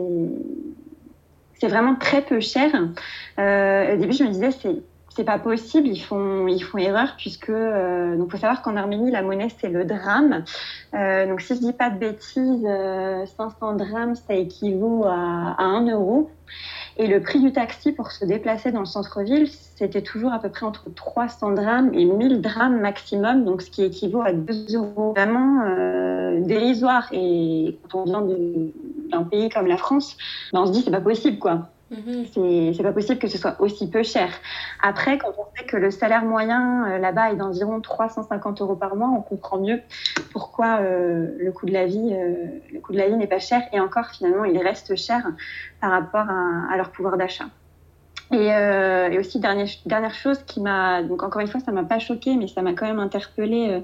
[1.60, 2.70] c'est vraiment très peu cher.
[3.38, 4.76] Euh, au début, je me disais, c'est
[5.16, 9.10] c'est pas possible, ils font, ils font erreur puisque euh, donc faut savoir qu'en Arménie
[9.10, 10.44] la monnaie c'est le drame.
[10.94, 12.66] Euh, donc si je dis pas de bêtises,
[13.36, 16.30] 500 euh, drams ça équivaut à, à 1 euro.
[16.96, 20.48] Et le prix du taxi pour se déplacer dans le centre-ville, c'était toujours à peu
[20.48, 25.12] près entre 300 drams et 1000 drams maximum, donc ce qui équivaut à 2 euros.
[25.12, 27.08] Vraiment euh, dérisoire.
[27.12, 28.22] Et quand on vient
[29.10, 30.16] d'un pays comme la France,
[30.52, 31.68] ben on se dit c'est pas possible quoi.
[31.90, 32.72] Mhm.
[32.74, 34.30] C'est pas possible que ce soit aussi peu cher.
[34.82, 38.96] Après, quand on sait que le salaire moyen euh, là-bas est d'environ 350 euros par
[38.96, 39.80] mois, on comprend mieux
[40.32, 43.38] pourquoi euh, le coût de la vie, euh, le coût de la vie n'est pas
[43.38, 43.62] cher.
[43.72, 45.22] Et encore, finalement, il reste cher
[45.80, 47.46] par rapport à, leur pouvoir d'achat.
[48.32, 51.98] Et, et, aussi dernière, dernière chose qui m'a donc encore une fois ça m'a pas
[51.98, 53.82] choqué mais ça m'a quand même interpellée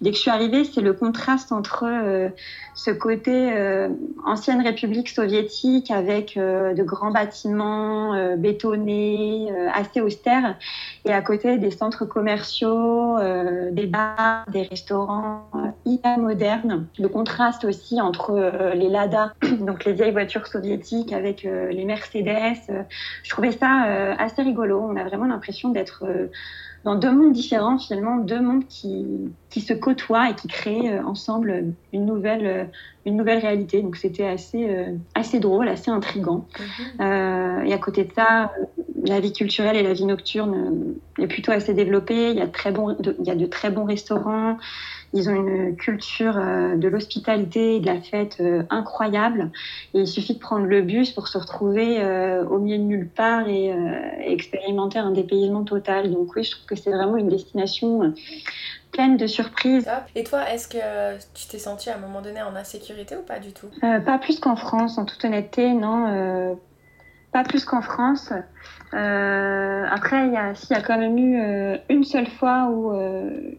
[0.00, 2.28] dès que je suis arrivée, c'est le contraste entre euh,
[2.74, 3.88] ce côté euh,
[4.24, 10.56] ancienne République soviétique avec euh, de grands bâtiments bétonnés, assez austères,
[11.04, 13.16] et à côté des centres commerciaux,
[13.72, 15.50] des bars, des restaurants
[15.84, 16.86] hyper modernes.
[16.98, 22.56] Le contraste aussi entre les Lada, donc les vieilles voitures soviétiques, avec les Mercedes.
[23.22, 24.80] je trouvais ça assez rigolo.
[24.80, 26.04] On a vraiment l'impression d'être
[26.84, 29.06] dans deux mondes différents, finalement, deux mondes qui,
[29.48, 32.64] qui se côtoient et qui créent euh, ensemble une nouvelle, euh,
[33.06, 33.82] une nouvelle réalité.
[33.82, 36.46] Donc c'était assez, euh, assez drôle, assez intrigant.
[37.00, 37.66] Mhm.
[37.66, 38.52] et à côté de ça,
[39.04, 42.30] la vie culturelle et la vie nocturne est plutôt assez développée.
[42.30, 44.56] Il y a, très bon, il y a de très bons restaurants.
[45.12, 49.52] Ils ont une culture euh, de l'hospitalité et de la fête euh, incroyable.
[49.92, 53.08] Et il suffit de prendre le bus pour se retrouver euh, au milieu de nulle
[53.08, 53.72] part et,
[54.26, 56.10] expérimenter un dépaysement total.
[56.10, 58.14] Donc oui, je trouve que c'est vraiment une destination
[58.90, 59.88] pleine de surprises.
[60.14, 60.78] Et toi, est-ce que
[61.34, 63.68] tu t'es sentie à un moment donné en insécurité ou pas du tout?
[63.80, 66.56] Pas plus qu'en France, en toute honnêteté, non.
[67.34, 68.32] Pas plus qu'en France.
[68.92, 72.94] après, il y, a, il y a quand même eu une seule fois où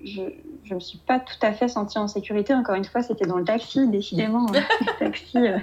[0.04, 0.32] je,
[0.66, 2.54] je me suis pas tout à fait sentie en sécurité.
[2.54, 4.48] Encore une fois, c'était dans le taxi, décidément.
[4.50, 4.62] Hein.
[4.82, 5.60] le taxi, euh,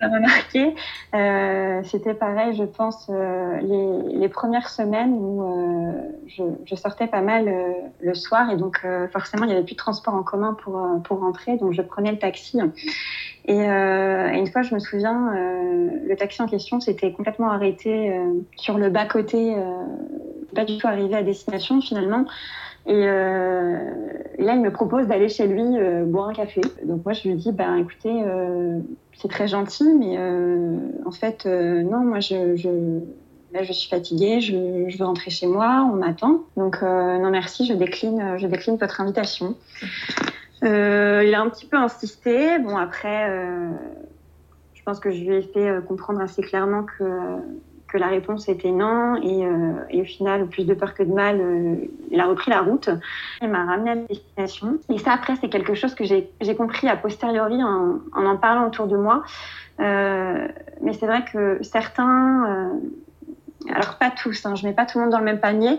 [0.00, 0.74] ça m'a marqué.
[1.14, 5.44] Euh, c'était pareil, je pense, euh, les, premières semaines où
[6.26, 7.50] je, je, sortais pas mal
[8.00, 11.20] le soir et donc forcément, il n'y avait plus de transport en commun pour, pour
[11.20, 11.56] rentrer.
[11.56, 12.58] Donc, je prenais le taxi.
[13.46, 18.20] Et, et une fois, je me souviens, le taxi en question s'était complètement arrêté
[18.56, 19.54] sur le bas-côté,
[20.54, 22.26] pas du tout arrivé à destination finalement.
[22.88, 23.92] Euh,
[24.38, 26.60] et, là, il me propose d'aller chez lui euh, boire un café.
[26.84, 28.78] Donc moi, je lui dis, ben écoutez, euh,
[29.14, 30.18] c'est très gentil, mais
[31.04, 33.00] en fait, non, moi, je, je,
[33.60, 36.42] je suis fatiguée, je, je veux rentrer chez moi, on m'attend.
[36.56, 39.56] Donc non, merci, je décline, je décline votre invitation.
[40.62, 42.58] il a un petit peu insisté.
[42.58, 43.28] Bon, après,
[44.74, 47.04] je pense que je lui ai fait comprendre assez clairement que
[47.96, 49.16] la réponse était non.
[49.22, 51.74] Et, euh, au final, plus de peur que de mal, euh,
[52.10, 52.90] il a repris la route.
[53.42, 54.78] Il m'a ramené à la destination.
[54.88, 58.86] Et ça, après, c'est quelque chose que j'ai compris a posteriori en, en, parlant autour
[58.86, 59.22] de moi.
[59.80, 60.48] Euh,
[60.82, 62.70] mais c'est vrai que certains,
[63.70, 65.78] alors pas tous, hein, je mets pas tout le monde dans le même panier,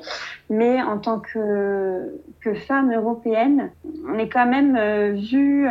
[0.50, 3.72] mais en tant que, que femme européenne,
[4.08, 5.68] on est quand même vu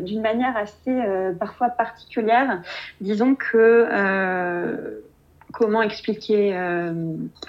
[0.00, 1.02] d'une manière assez
[1.38, 2.62] parfois particulière.
[3.00, 5.02] Disons que
[5.52, 6.92] comment expliquer euh,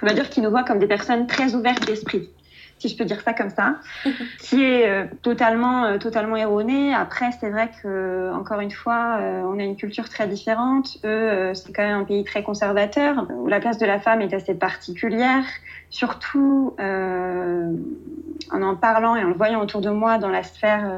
[0.02, 2.30] On va dire qu'ils nous voient comme des personnes très ouvertes d'esprit,
[2.78, 3.76] si je peux dire ça comme ça,
[4.40, 6.94] qui est euh, totalement, euh, totalement erroné.
[6.94, 10.98] Après, c'est vrai que encore une fois, on a une culture très différente.
[11.04, 14.34] Eux, c'est quand même un pays très conservateur où la place de la femme est
[14.34, 15.44] assez particulière.
[15.90, 20.92] Surtout en en parlant et en le voyant autour de moi dans la sphère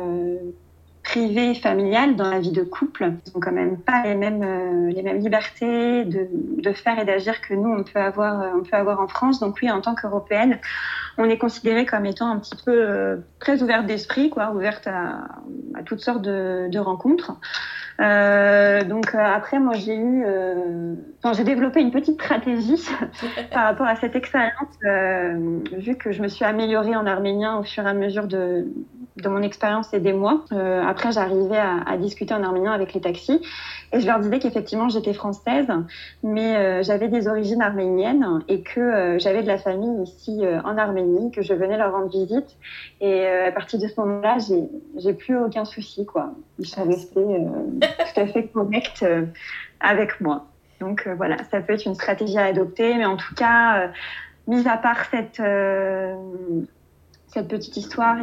[1.03, 3.13] privée, familiale, dans la vie de couple.
[3.25, 7.05] Ils n'ont quand même pas les mêmes, euh, les mêmes libertés de, de faire et
[7.05, 9.39] d'agir que nous, on peut, avoir, euh, on peut avoir en France.
[9.39, 10.59] Donc oui, en tant qu'Européenne,
[11.17, 15.27] on est considéré comme étant un petit peu euh, très ouverte d'esprit, quoi, ouverte à,
[15.75, 17.33] à, toutes sortes de, de rencontres.
[17.99, 20.25] Euh, donc après, moi, j'ai eu,
[21.21, 22.81] enfin, j'ai développé une petite stratégie
[23.51, 24.77] par rapport à cette expérience,
[25.77, 28.65] vu que je me suis améliorée en arménien au fur et à mesure de,
[29.17, 30.45] de mon expérience et des mois.
[30.52, 33.41] Euh, après, j'arrivais à, à, discuter en arménien avec les taxis
[33.91, 35.67] et je leur disais qu'effectivement j'étais française,
[36.24, 40.78] mais euh, j'avais des origines arméniennes et que euh, j'avais de la famille ici en
[40.78, 42.56] Arménie, que je venais leur rendre visite.
[43.02, 44.38] Et à partir de ce moment-là,
[44.97, 46.32] j'ai plus aucun souci, quoi.
[46.60, 49.06] Ils sont restés tout à fait corrects
[49.80, 50.45] avec moi.
[50.80, 53.89] Donc voilà, ça peut être une stratégie à adopter, mais en tout cas,
[54.47, 55.41] mis à part cette
[57.34, 58.17] cette petite histoire,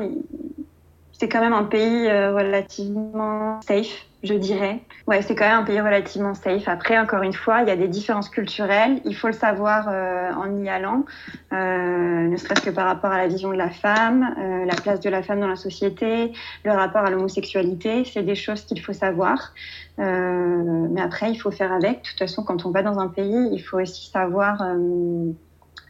[1.18, 4.81] c'est quand même un pays relativement safe je dirais.
[5.07, 6.66] Ouais, c'est quand même un pays relativement safe.
[6.66, 9.00] Après, encore une fois, il y a des différences culturelles.
[9.04, 11.04] Il faut le savoir euh, en y allant,
[11.52, 15.00] euh, ne serait-ce que par rapport à la vision de la femme, euh, la place
[15.00, 16.33] de la femme dans la société,
[16.64, 18.04] le rapport à l'homosexualité.
[18.04, 19.54] C'est des choses qu'il faut savoir.
[19.98, 22.02] mais après, il faut faire avec.
[22.02, 24.62] De toute façon, quand on va dans un pays, il faut aussi savoir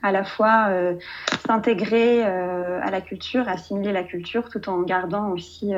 [0.03, 0.95] à la fois euh,
[1.47, 5.73] s'intégrer euh, à la culture, assimiler la culture, tout en gardant aussi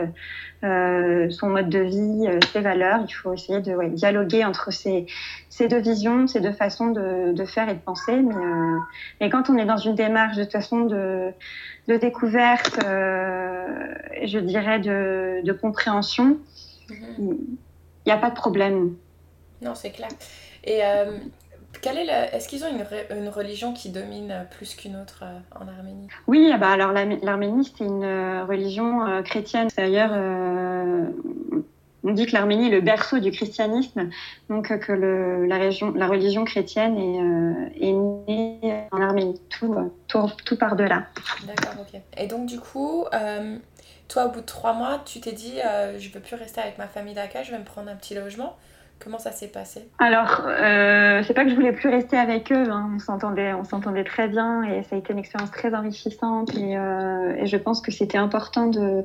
[0.64, 3.00] euh, son mode de vie, ses valeurs.
[3.08, 5.06] Il faut essayer de dialoguer entre ces,
[5.48, 8.16] ces, deux visions, ces deux façons de, de faire et de penser.
[8.16, 8.34] Mais,
[9.20, 11.30] mais, quand on est dans une démarche de toute façon de,
[11.88, 16.38] de découverte, je dirais de, de compréhension,
[16.88, 17.18] mm-hmm.
[17.18, 17.58] il
[18.06, 18.94] n'y a pas de problème.
[19.62, 20.08] Non, c'est clair.
[20.64, 20.82] Et
[21.88, 22.84] est Est-ce qu'ils ont une,
[23.16, 26.08] une, religion qui domine plus qu'une autre euh, en Arménie?
[26.26, 29.68] Oui, ah bah alors l'Arménie, c'est une euh, religion euh, chrétienne.
[29.76, 30.12] D'ailleurs,
[32.02, 34.08] on dit que l'Arménie est le berceau du christianisme,
[34.48, 39.40] donc que le, la, région, la religion chrétienne est, est née en Arménie.
[39.50, 41.06] Tout, tout, tout part de là.
[41.46, 42.00] D'accord, ok.
[42.16, 43.04] Et donc, du coup,
[44.08, 45.58] toi, au bout de trois mois, tu t'es dit
[45.98, 48.14] je ne veux plus rester avec ma famille d'accueil, je vais me prendre un petit
[48.14, 48.56] logement.
[49.02, 49.88] Comment ça s'est passé?
[49.98, 52.70] Alors, euh, c'est pas que je voulais plus rester avec eux.
[52.70, 52.90] Hein.
[52.94, 56.54] On s'entendait, on s'entendait très bien et ça a été une expérience très enrichissante.
[56.54, 59.04] Et, euh, je pense que c'était important de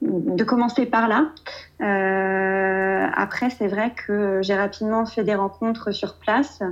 [0.00, 1.32] de commencer par là.
[1.80, 6.62] Euh, après, c'est vrai que j'ai rapidement fait des rencontres sur place,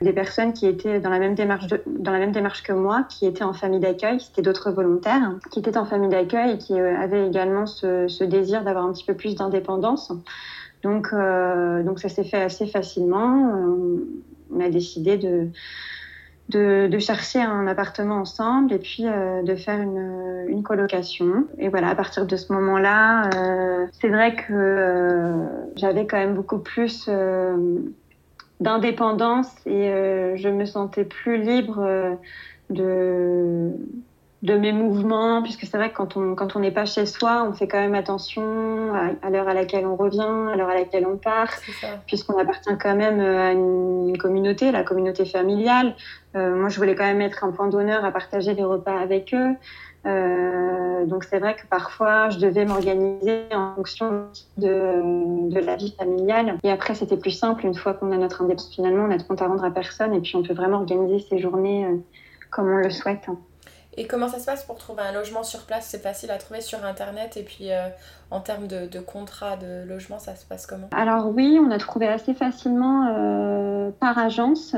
[0.00, 3.26] des personnes qui étaient dans la même démarche, dans la même démarche que moi, qui
[3.26, 6.98] étaient en famille d'accueil, c'était d'autres volontaires, qui étaient en famille d'accueil et qui euh,
[6.98, 10.12] avaient également ce désir d'avoir un petit peu plus d'indépendance.
[10.82, 13.52] Donc, euh, donc ça s'est fait assez facilement.
[14.52, 15.48] On a décidé de,
[16.50, 21.46] de, chercher un appartement ensemble et puis euh, de faire une, une, colocation.
[21.58, 26.34] Et voilà, à partir de ce moment-là, euh, c'est vrai que euh, j'avais quand même
[26.34, 27.78] beaucoup plus euh,
[28.60, 32.18] d'indépendance et euh, je me sentais plus libre
[32.70, 33.70] de
[34.42, 37.46] de mes mouvements, puisque c'est vrai que quand on quand on n'est pas chez soi,
[37.46, 38.42] on fait quand même attention
[39.22, 41.50] à, l'heure à laquelle on revient, à l'heure à laquelle on part,
[42.06, 45.94] puisqu'on appartient quand même euh, à une, communauté, la communauté familiale.
[46.36, 49.34] Euh, moi, je voulais quand même mettre un point d'honneur à partager les repas avec
[49.34, 49.54] eux.
[50.06, 55.94] Euh, donc c'est vrai que parfois je devais m'organiser en fonction de, de, la vie
[55.98, 56.56] familiale.
[56.62, 58.74] Et après c'était plus simple une fois qu'on a notre indépendance.
[58.74, 61.18] Finalement, on n'a de compte à rendre à personne et puis on peut vraiment organiser
[61.18, 61.86] ses journées
[62.50, 63.28] comme on le souhaite.
[64.00, 65.88] Et comment ça se passe pour trouver un logement sur place?
[65.90, 67.86] C'est facile à trouver sur Internet et puis euh,
[68.30, 70.88] en termes de, contrat de logement, ça se passe comment?
[70.92, 74.74] Alors oui, on a trouvé assez facilement euh, par agence.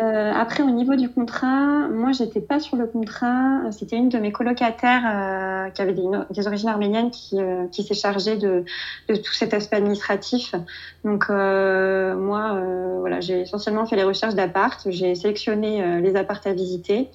[0.00, 3.70] Euh, après, au niveau du contrat, moi, j'étais pas sur le contrat.
[3.70, 7.36] C'était une de mes colocataires qui avait des, origines arméniennes qui,
[7.70, 8.64] s'est chargée de,
[9.06, 10.56] tout cet aspect administratif.
[11.04, 12.60] Donc, moi,
[12.98, 14.80] voilà, j'ai essentiellement fait les recherches d'appart.
[14.90, 17.10] J'ai sélectionné les apparts à visiter.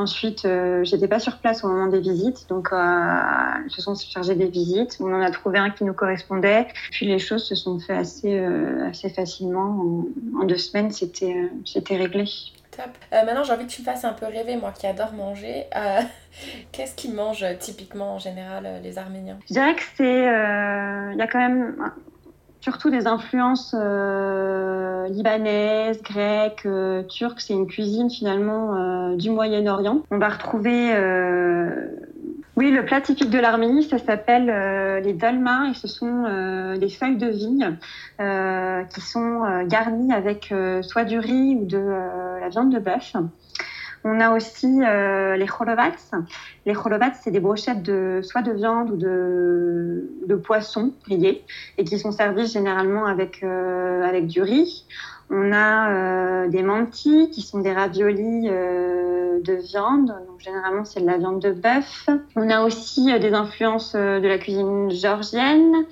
[0.00, 3.20] Ensuite, euh, j'étais pas sur place au moment des visites, donc euh,
[3.66, 4.96] ils se sont chargés des visites.
[4.98, 6.68] On en a trouvé un qui nous correspondait.
[6.90, 10.06] Puis les choses se sont fait assez, euh, assez facilement.
[10.40, 12.24] En, deux semaines, c'était euh, c'était réglé.
[12.70, 12.86] Top.
[13.12, 15.66] Euh, maintenant, j'ai envie que tu me fasses un peu rêver, moi qui adore manger.
[16.72, 19.38] Qu'est-ce qu'ils mangent typiquement en général les Arméniens?
[19.48, 21.92] Je dirais que c'est, il y a quand même
[22.60, 27.40] surtout des influences euh, libanaises, grecques, euh, turques.
[27.40, 30.02] C'est une cuisine finalement euh, du Moyen-Orient.
[30.10, 30.94] On va retrouver,
[32.56, 36.24] oui, le plat typique de l'Arménie, ça s'appelle les dolmas et ce sont
[36.78, 37.76] des feuilles de vigne
[38.90, 41.78] qui sont garnies avec soit du riz ou de
[42.40, 43.14] la viande de bœuf.
[44.04, 45.92] On a aussi euh, les cholovats.
[46.64, 51.44] Les cholovats, c'est des brochettes de soit de viande ou de, poisson grillé
[51.76, 54.86] et qui sont servies généralement avec, euh, avec du riz.
[55.28, 61.06] On a euh, des mantis qui sont des raviolis de viande, donc généralement c'est de
[61.06, 62.08] la viande de bœuf.
[62.36, 65.84] On a aussi des influences de la cuisine georgienne.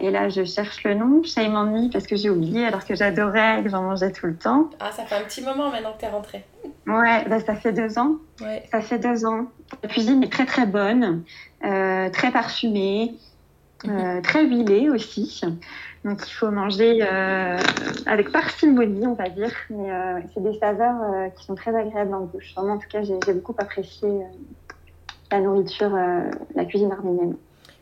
[0.00, 1.22] Et là, je cherche le nom.
[1.24, 4.36] Shame on parce que j'ai oublié alors que j'adorais et que j'en mangeais tout le
[4.36, 4.70] temps.
[4.78, 6.44] Ah, ça fait un petit moment maintenant que tu es rentrée.
[6.88, 8.16] Ouais, bah, ça fait deux ans.
[8.40, 8.64] Ouais.
[8.70, 9.46] Ça fait deux ans.
[9.82, 11.22] La cuisine est très très bonne,
[11.64, 13.14] euh, très parfumée,
[13.86, 15.42] euh, très huilée aussi.
[16.04, 17.58] Donc il faut manger euh,
[18.06, 19.52] avec parcimonie, on va dire.
[19.70, 22.54] Mais euh, c'est des saveurs euh, qui sont très agréables en bouche.
[22.56, 24.22] Vraiment, en tout cas, j'ai beaucoup apprécié euh,
[25.30, 25.94] la nourriture,
[26.54, 27.36] la cuisine arménienne.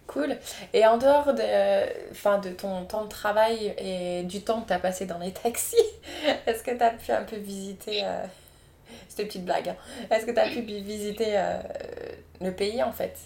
[0.08, 0.36] Cool.
[0.72, 4.72] Et en dehors de, enfin, de ton temps de travail et du temps que tu
[4.72, 5.76] as passé dans les taxis,
[6.46, 8.24] est-ce que tu as pu un peu visiter, euh...
[9.16, 9.76] c'était une petite blague, hein.
[10.10, 11.58] est-ce que tu as pu visiter euh,
[12.40, 13.16] le pays en fait.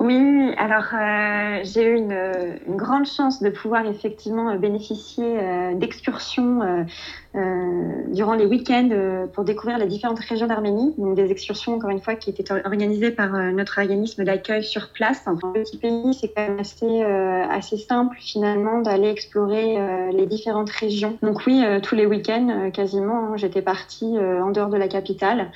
[0.00, 6.86] Oui, alors euh, j'ai eu une, grande chance de pouvoir effectivement bénéficier euh, d'excursions
[7.34, 8.88] euh, durant les week-ends
[9.32, 10.94] pour découvrir les différentes régions d'Arménie.
[10.98, 15.24] Donc des excursions, encore une fois, qui étaient organisées par notre organisme d'accueil sur place.
[15.24, 19.76] Dans le petit pays, c'est quand même assez, assez simple finalement d'aller explorer
[20.12, 21.18] les différentes régions.
[21.22, 25.50] Donc oui, tous les week-ends, quasiment, hein, j'étais partie en dehors de la capitale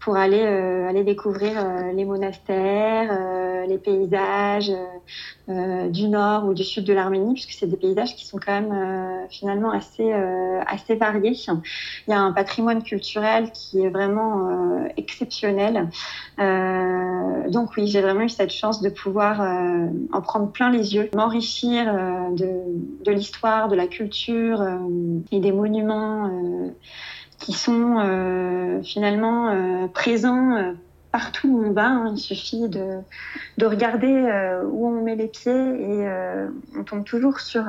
[0.00, 4.72] pour aller, euh, aller découvrir euh, les monastères, euh, les paysages
[5.48, 9.26] du nord ou du sud de l'Arménie, puisque c'est des paysages qui sont quand même
[9.30, 10.12] finalement assez,
[10.66, 11.34] assez variés.
[12.06, 15.88] Il y a un patrimoine culturel qui est vraiment exceptionnel.
[16.36, 21.86] donc oui, j'ai vraiment eu cette chance de pouvoir en prendre plein les yeux, m'enrichir
[22.32, 24.62] de, de l'histoire, de la culture
[25.32, 26.30] et des monuments
[27.38, 30.72] qui sont euh, finalement euh, présents euh,
[31.12, 31.86] partout où on va.
[31.86, 32.12] Hein.
[32.14, 32.98] Il suffit de,
[33.56, 36.06] de regarder où on met les pieds et
[36.76, 37.64] on tombe toujours sur,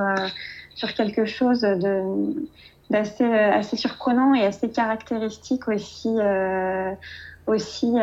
[0.75, 2.35] sur quelque chose de
[2.89, 6.09] d'assez assez surprenant et assez caractéristique aussi
[7.47, 7.93] aussi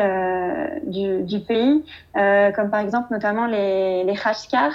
[0.87, 4.73] du, du, pays, comme par exemple notamment les, les khashkars,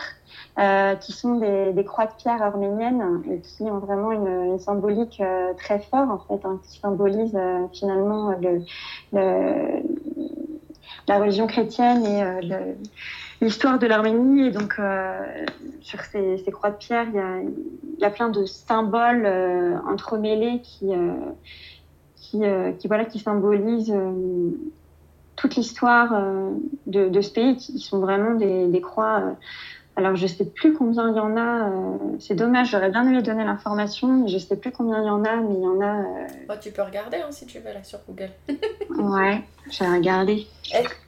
[0.59, 5.55] euh, qui sont des, croix de pierre arméniennes et qui ont vraiment une, symbolique euh,
[5.55, 8.61] très forte, en fait, hein, qui symbolise euh, finalement le,
[9.15, 9.83] le,
[11.09, 12.67] la religion chrétienne et
[13.41, 14.49] l'histoire de l'Arménie.
[14.49, 14.79] Et donc,
[15.81, 19.27] sur ces, croix de pierre, il y a, plein de symboles
[19.89, 20.91] entremêlés qui,
[22.17, 22.43] qui,
[22.89, 23.95] voilà, qui symbolisent
[25.35, 26.15] toute l'histoire
[26.87, 29.35] de, ce pays, qui sont vraiment des croix
[29.95, 31.69] alors, je sais plus combien il y en a.
[31.69, 35.11] Euh, c'est dommage, j'aurais bien aimé donner l'information, mais je sais plus combien il y
[35.11, 36.01] en a, mais il y en a.
[36.01, 38.31] Euh, oh, tu peux regarder hein, si tu veux là sur Google.
[38.91, 40.47] ouais, j'ai regardé.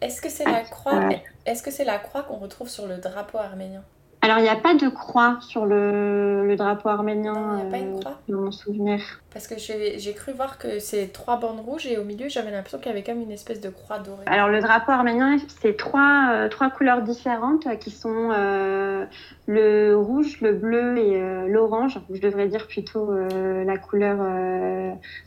[0.02, 1.08] Est-ce que c'est la croix
[1.46, 3.82] Est-ce que c'est la croix qu'on retrouve sur le drapeau arménien?
[4.24, 7.58] Alors, il n'y a pas de croix sur le, le drapeau arménien.
[7.58, 9.00] Il n'y a pas une croix Dans mon souvenir.
[9.30, 12.78] Parce que j'ai cru voir que c'est trois bandes rouges et au milieu, j'avais l'impression
[12.78, 14.24] qu'il y avait comme une espèce de croix dorée.
[14.24, 19.04] Alors, le drapeau arménien, c'est trois, euh, trois couleurs différentes qui sont euh,
[19.46, 22.00] le rouge, le bleu et euh, l'orange.
[22.10, 24.24] Je devrais dire plutôt la couleur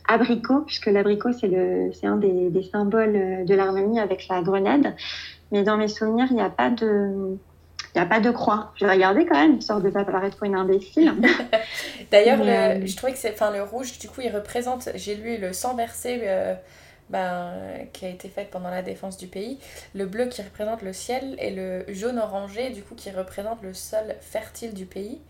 [0.08, 4.96] abricot, puisque l'abricot, c'est un des, des symboles de l'Arménie avec la grenade.
[5.52, 7.38] Mais dans mes souvenirs, il n'y a pas de
[7.98, 8.72] n'y a pas de croix.
[8.76, 11.12] J'ai regardé quand même, histoire de pas paraître pour une imbécile.
[12.10, 15.38] D'ailleurs, euh, je trouvais que c'est, enfin, le rouge, du coup, il représente, j'ai lu
[15.38, 16.54] le sang versé euh,
[17.10, 17.52] ben,
[17.92, 19.58] qui a été fait pendant la défense du pays,
[19.94, 23.74] le bleu qui représente le ciel et le jaune orangé, du coup, qui représente le
[23.74, 25.20] sol fertile du pays.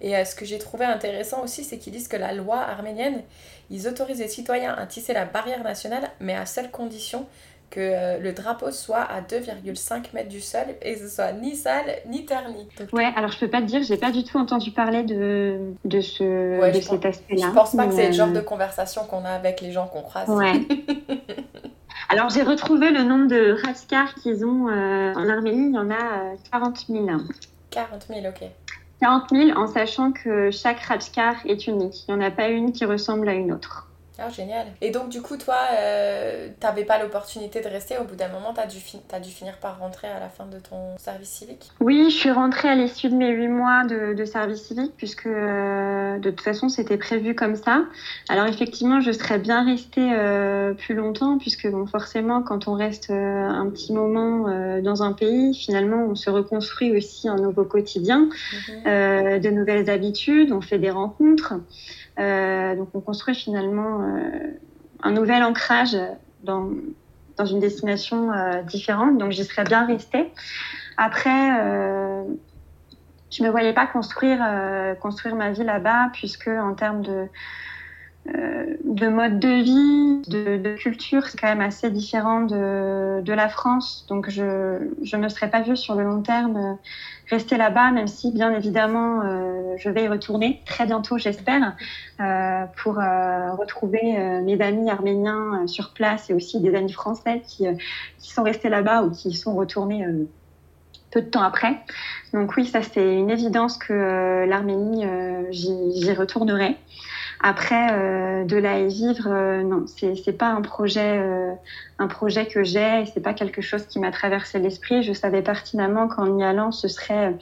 [0.00, 3.22] Et euh, ce que j'ai trouvé intéressant aussi, c'est qu'ils disent que la loi arménienne,
[3.70, 7.26] ils autorisent les citoyens à tisser la barrière nationale, mais à seule condition
[7.70, 11.54] que euh, le drapeau soit à 2,5 mètres du sol et que ce soit ni
[11.54, 12.68] sale ni terni.
[12.92, 16.00] ouais, alors je peux pas te dire, j'ai pas du tout entendu parler de, de,
[16.00, 17.46] ce, de cet aspect-là.
[17.48, 19.86] Je pense pas que c'est le genre euh, de conversation qu'on a avec les gens
[19.86, 20.28] qu'on croise.
[20.28, 20.66] Ouais.
[22.08, 25.90] alors j'ai retrouvé le nombre de Ratskar qu'ils ont euh, en Arménie, il y en
[25.90, 27.06] a 40 000.
[27.70, 28.48] 40 000, ok.
[29.00, 32.04] 40 000 en sachant que chaque Ratskar est unique.
[32.08, 33.89] Il n'y en a pas une qui ressemble à une autre.
[34.22, 34.66] Ah, génial.
[34.82, 37.96] Et donc, du coup, toi, euh, t'avais pas l'opportunité de rester.
[37.96, 38.78] Au bout d'un moment, t'as dû,
[39.12, 42.30] as dû finir par rentrer à la fin de ton service civique Oui, je suis
[42.30, 46.42] rentrée à l'issue de mes huit mois de, de service civique, puisque euh, de toute
[46.42, 47.84] façon, c'était prévu comme ça.
[48.28, 53.10] Alors, effectivement, je serais bien restée euh, plus longtemps, puisque bon, forcément, quand on reste
[53.10, 54.20] euh, un petit moment
[54.82, 58.28] dans un pays, finalement, on se reconstruit aussi un nouveau quotidien,
[58.74, 59.40] mhm.
[59.40, 61.54] de nouvelles habitudes, on fait des rencontres.
[62.20, 64.50] Euh, donc on construit finalement euh,
[65.02, 65.96] un nouvel ancrage
[66.42, 66.70] dans,
[67.36, 69.18] dans une destination euh, différente.
[69.18, 70.32] Donc j'y serais bien restée.
[70.96, 71.50] Après,
[73.30, 74.44] je me voyais pas construire
[75.00, 77.26] construire ma vie là-bas puisque en termes de
[78.26, 84.04] de mode de vie, de, culture, c'est quand même assez différent de, la France.
[84.08, 86.78] Donc je ne serais pas vue sur le long terme
[87.30, 91.76] rester là-bas, même si bien évidemment euh, je vais y retourner très bientôt, j'espère,
[92.20, 97.66] euh, pour euh, retrouver mes amis arméniens sur place et aussi des amis français qui,
[98.18, 100.04] qui sont restés là-bas ou qui sont retournés
[101.10, 101.78] peu de temps après.
[102.32, 105.04] Donc oui, ça c'est une évidence que l'Arménie,
[105.50, 106.76] j'y retournerai.
[107.42, 111.52] Après, euh, de là et vivre, euh, non, c'est c'est pas un projet, euh,
[111.98, 113.06] un projet que j'ai.
[113.06, 115.02] C'est pas quelque chose qui m'a traversé l'esprit.
[115.02, 117.34] Je savais pertinemment qu'en y allant, ce serait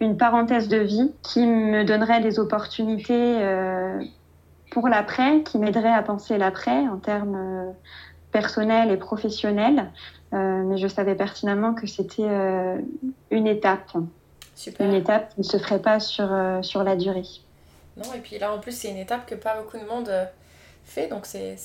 [0.00, 3.38] une parenthèse de vie qui me donnerait des opportunités
[4.70, 7.74] pour l'après, qui m'aiderait à penser l'après en termes
[8.30, 9.90] personnelle et professionnelle,
[10.32, 12.30] mais je savais pertinemment que c'était
[13.30, 13.92] une étape.
[14.80, 16.30] Une étape qui ne se ferait pas sur,
[16.62, 17.24] sur la durée.
[17.96, 20.10] Non, et puis là en plus c'est une étape que pas beaucoup de monde
[20.84, 21.56] fait, donc c'est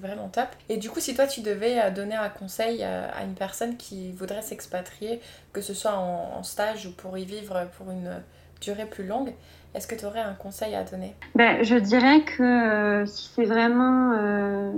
[0.00, 0.48] vraiment top.
[0.68, 3.76] Et du coup, si toi tu devais euh, donner un conseil euh, à une personne
[3.76, 5.20] qui voudrait s'expatrier,
[5.52, 8.20] que ce soit en, stage ou pour y vivre pour une
[8.60, 9.32] durée plus longue,
[9.74, 11.14] est-ce que tu aurais un conseil à donner?
[11.34, 14.72] Ben, Je dirais que euh, si c'est vraiment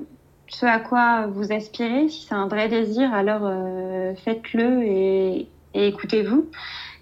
[0.49, 3.51] ce à quoi vous aspirez, si c'est un vrai désir, alors
[4.25, 6.51] faites-le et écoutez-vous.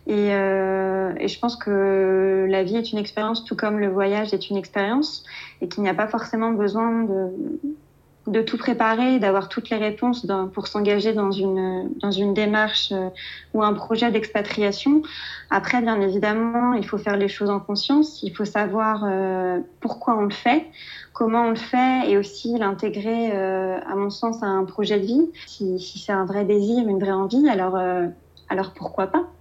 [0.07, 4.35] Et, euh, et, je pense que la vie est une expérience, tout comme le voyage
[4.35, 5.25] est une expérience,
[5.61, 7.61] et qu'il n'y a pas forcément besoin de,
[8.27, 13.09] de tout préparer, d'avoir toutes les réponses pour s'engager dans une, dans une démarche euh,
[13.53, 15.03] ou un projet d'expatriation.
[15.51, 20.17] Après, bien évidemment, il faut faire les choses en conscience, il faut savoir euh, pourquoi
[20.17, 20.67] on le fait,
[21.13, 25.07] comment on le fait, et aussi l'intégrer, euh, à mon sens, à un projet de
[25.07, 25.31] vie.
[25.47, 27.77] Si, si c'est un vrai désir, une vraie envie, alors,
[28.49, 29.32] alors pourquoi pas?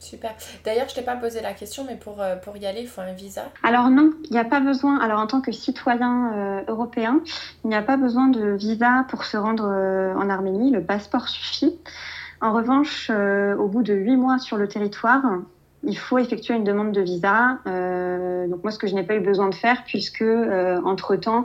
[0.00, 0.34] Super.
[0.64, 3.02] D'ailleurs, je t'ai pas posé la question, mais pour, euh, pour y aller, il faut
[3.02, 4.98] un visa Alors non, il n'y a pas besoin.
[4.98, 7.20] Alors en tant que citoyen euh, européen,
[7.64, 10.70] il n'y a pas besoin de visa pour se rendre euh, en Arménie.
[10.70, 11.78] Le passeport suffit.
[12.40, 15.22] En revanche, au bout de huit mois sur le territoire,
[15.82, 17.58] il faut effectuer une demande de visa.
[17.66, 21.44] donc moi, ce que je n'ai pas eu besoin de faire, puisque entre-temps,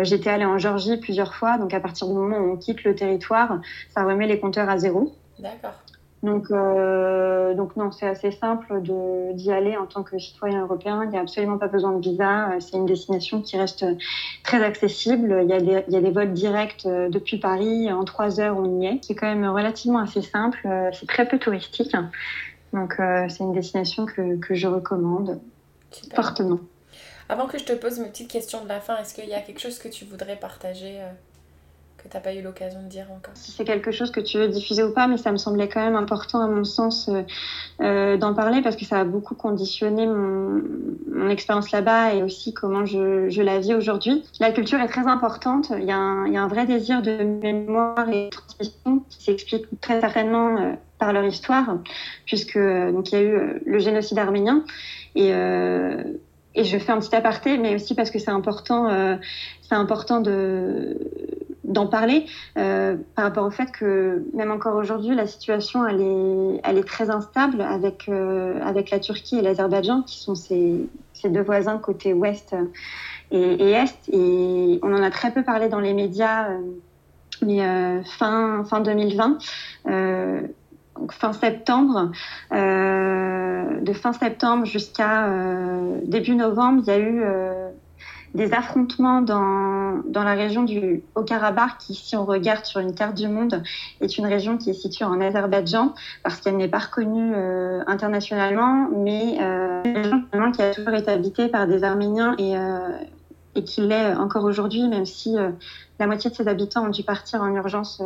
[0.00, 1.58] j'étais allée en Géorgie plusieurs fois.
[1.58, 3.60] Donc à partir du moment où on quitte le territoire,
[3.94, 5.14] ça remet les compteurs à zéro.
[5.38, 5.74] D'accord.
[6.22, 8.80] Donc, euh, donc non, c'est assez simple
[9.34, 11.02] d'y aller en tant que citoyen européen.
[11.04, 12.50] Il n'y a absolument pas besoin de visa.
[12.60, 13.84] C'est une destination qui reste
[14.44, 15.40] très accessible.
[15.42, 17.92] Il y a des, il y a des vols directs euh, depuis Paris.
[17.92, 19.00] En trois heures, on y est.
[19.02, 20.60] C'est quand même relativement assez simple.
[20.64, 21.96] Euh, c'est très peu touristique.
[22.72, 25.40] Donc, euh, c'est une destination que, que je recommande
[26.14, 26.60] fortement.
[27.28, 29.40] Avant que je te pose mes petites questions de la fin, est-ce qu'il y a
[29.40, 31.00] quelque chose que tu voudrais partager
[32.02, 34.38] que tu n'as pas eu l'occasion de dire encore Si c'est quelque chose que tu
[34.38, 37.22] veux diffuser ou pas, mais ça me semblait quand même important à mon sens euh,
[37.80, 42.84] euh, d'en parler parce que ça a beaucoup conditionné mon, expérience là-bas et aussi comment
[42.84, 44.24] je, la vis aujourd'hui.
[44.40, 45.72] La culture est très importante.
[45.78, 50.58] Il y, a un, vrai désir de mémoire et de transmission qui s'explique très certainement
[50.58, 51.78] euh, par leur histoire,
[52.26, 54.64] puisque donc il y a eu le génocide arménien
[55.16, 55.32] et
[56.64, 59.18] je fais un petit aparté, mais aussi parce que c'est important,
[59.62, 60.96] c'est important de
[61.72, 66.86] d'en parler euh, par rapport au fait que même encore aujourd'hui la situation elle est
[66.86, 70.88] très instable avec euh, avec la Turquie et l'Azerbaïdjan qui sont ces
[71.24, 72.54] deux voisins côté ouest
[73.30, 74.08] et, est.
[74.12, 76.58] Et on en a très peu parlé dans les médias euh,
[77.44, 79.38] mais fin fin 2020
[81.00, 82.12] donc fin septembre,
[82.52, 85.26] de fin septembre jusqu'à
[86.04, 87.24] début novembre, il y a eu
[88.34, 93.14] des affrontements dans, dans la région du Haut-Karabakh, qui, si on regarde sur une carte
[93.14, 93.62] du monde,
[94.00, 98.88] est une région qui est située en Azerbaïdjan, parce qu'elle n'est pas reconnue euh, internationalement,
[98.96, 102.96] mais euh, une région qui a toujours été habitée par des Arméniens et, euh,
[103.54, 105.50] et qui l'est encore aujourd'hui, même si euh,
[105.98, 108.02] la moitié de ses habitants ont dû partir en urgence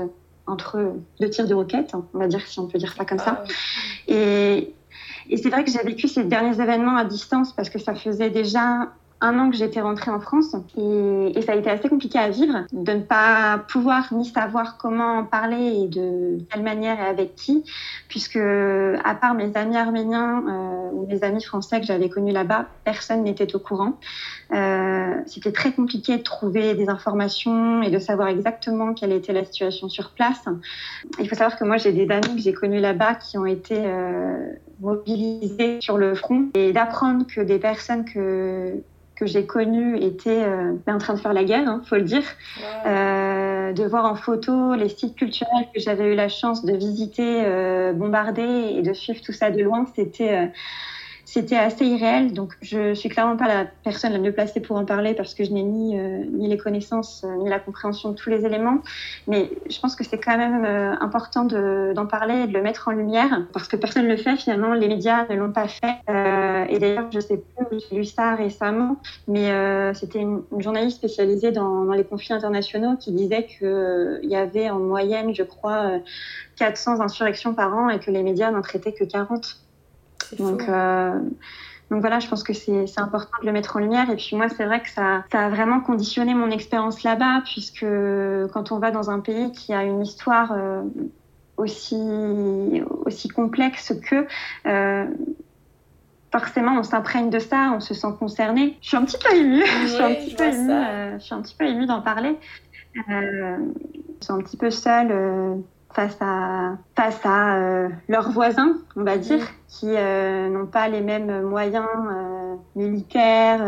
[0.49, 3.45] entre deux tirs de roquettes, on va dire si on peut dire ça comme ça.
[3.45, 3.53] Ah
[4.09, 4.74] et,
[5.29, 8.31] et c'est vrai que j'ai vécu ces derniers événements à distance parce que ça faisait
[8.31, 12.29] déjà un an que j'étais rentrée en France et, ça a été assez compliqué à
[12.29, 17.07] vivre de ne pas pouvoir ni savoir comment en parler et de quelle manière et
[17.07, 17.64] avec qui
[18.09, 22.67] puisque à part mes amis arméniens euh, ou mes amis français que j'avais connus là-bas
[22.85, 23.99] personne n'était au courant.
[24.53, 29.45] Euh, c'était très compliqué de trouver des informations et de savoir exactement quelle était la
[29.45, 30.45] situation sur place.
[31.19, 33.77] Il faut savoir que moi j'ai des amis que j'ai connus là-bas qui ont été
[33.77, 38.83] euh, mobilisés sur le front et d'apprendre que des personnes que
[39.17, 42.23] que j'ai connu était euh, en train de faire la guerre, hein, faut le dire.
[42.59, 42.64] Wow.
[42.87, 47.43] Euh, de voir en photo les sites culturels que j'avais eu la chance de visiter,
[47.45, 50.47] euh, bombarder et de suivre tout ça de loin, c'était euh,
[51.37, 52.32] c'était assez irréel.
[52.32, 55.45] Donc, je suis clairement pas la personne la mieux placée pour en parler parce que
[55.45, 58.78] je n'ai ni, euh, les connaissances euh, ni la compréhension de tous les éléments.
[59.26, 62.62] Mais je pense que c'est quand même euh, important d'en de, parler et de le
[62.62, 64.37] mettre en lumière parce que personne ne le fait.
[64.37, 65.97] Finalement, les médias ne l'ont pas fait.
[66.70, 68.97] Et d'ailleurs, je sais plus, j'ai lu ça récemment,
[69.28, 69.51] mais
[69.95, 74.78] c'était une, journaliste spécialisée dans, dans, les conflits internationaux qui disait qu'il y avait en
[74.78, 75.91] moyenne, je crois,
[76.57, 79.66] 400 insurrections par an et que les médias n'en traitaient que 40.
[80.39, 81.19] Donc, euh,
[81.91, 84.11] donc voilà, je pense que c'est important de le mettre en lumière.
[84.11, 87.87] Et puis moi, c'est vrai que ça, ça a vraiment conditionné mon expérience là-bas, puisque
[88.53, 90.83] quand on va dans un pays qui a une histoire euh,
[91.57, 94.27] aussi, aussi complexe que...
[94.67, 95.07] Euh,
[96.33, 98.77] forcément, on s'imprègne de ça, on se sent concerné.
[98.83, 101.41] Je suis un petit peu émue, je suis un petit peu émue, je suis un
[101.41, 102.37] petit peu émue d'en parler
[103.09, 105.12] ils sont un petit peu seuls
[105.97, 111.01] face à, face à euh, leurs voisins, on va dire, qui euh, n'ont pas les
[111.01, 113.65] mêmes moyens euh, militaires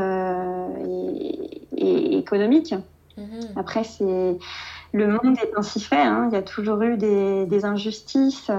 [0.87, 2.74] et, et, économiques.
[3.16, 3.41] Mhm.
[3.57, 4.37] Après, c'est
[4.93, 6.03] le monde est ainsi fait.
[6.03, 6.29] Hein.
[6.31, 8.51] Il y a toujours eu des, des injustices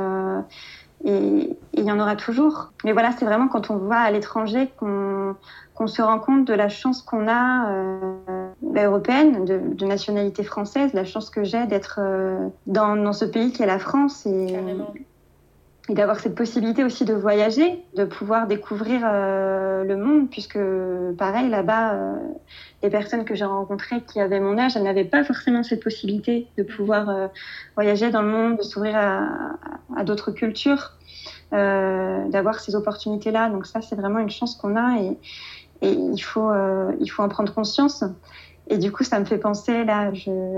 [1.06, 2.72] et, il y en aura toujours.
[2.84, 6.70] Mais voilà, c'est vraiment quand on va à l'étranger qu'on se rend compte de la
[6.70, 12.96] chance qu'on a européenne, de, de, nationalité française, la chance que j'ai d'être euh, dans,
[12.96, 14.56] dans, ce pays qui est la France et,
[15.90, 20.60] et d'avoir cette possibilité aussi de voyager, de pouvoir découvrir euh, le monde, puisque
[21.18, 22.16] pareil là-bas, euh,
[22.84, 26.48] les personnes que j'ai rencontrées qui avaient mon âge, elles n'avaient pas forcément cette possibilité
[26.58, 27.28] de pouvoir euh,
[27.76, 30.94] voyager dans le monde, de s'ouvrir à, d'autres cultures,
[31.52, 33.50] d'avoir ces opportunités-là.
[33.50, 35.18] Donc ça, c'est vraiment une chance qu'on a et,
[35.82, 38.04] et il faut, euh, il faut en prendre conscience.
[38.72, 40.12] Et du coup, ça me fait penser là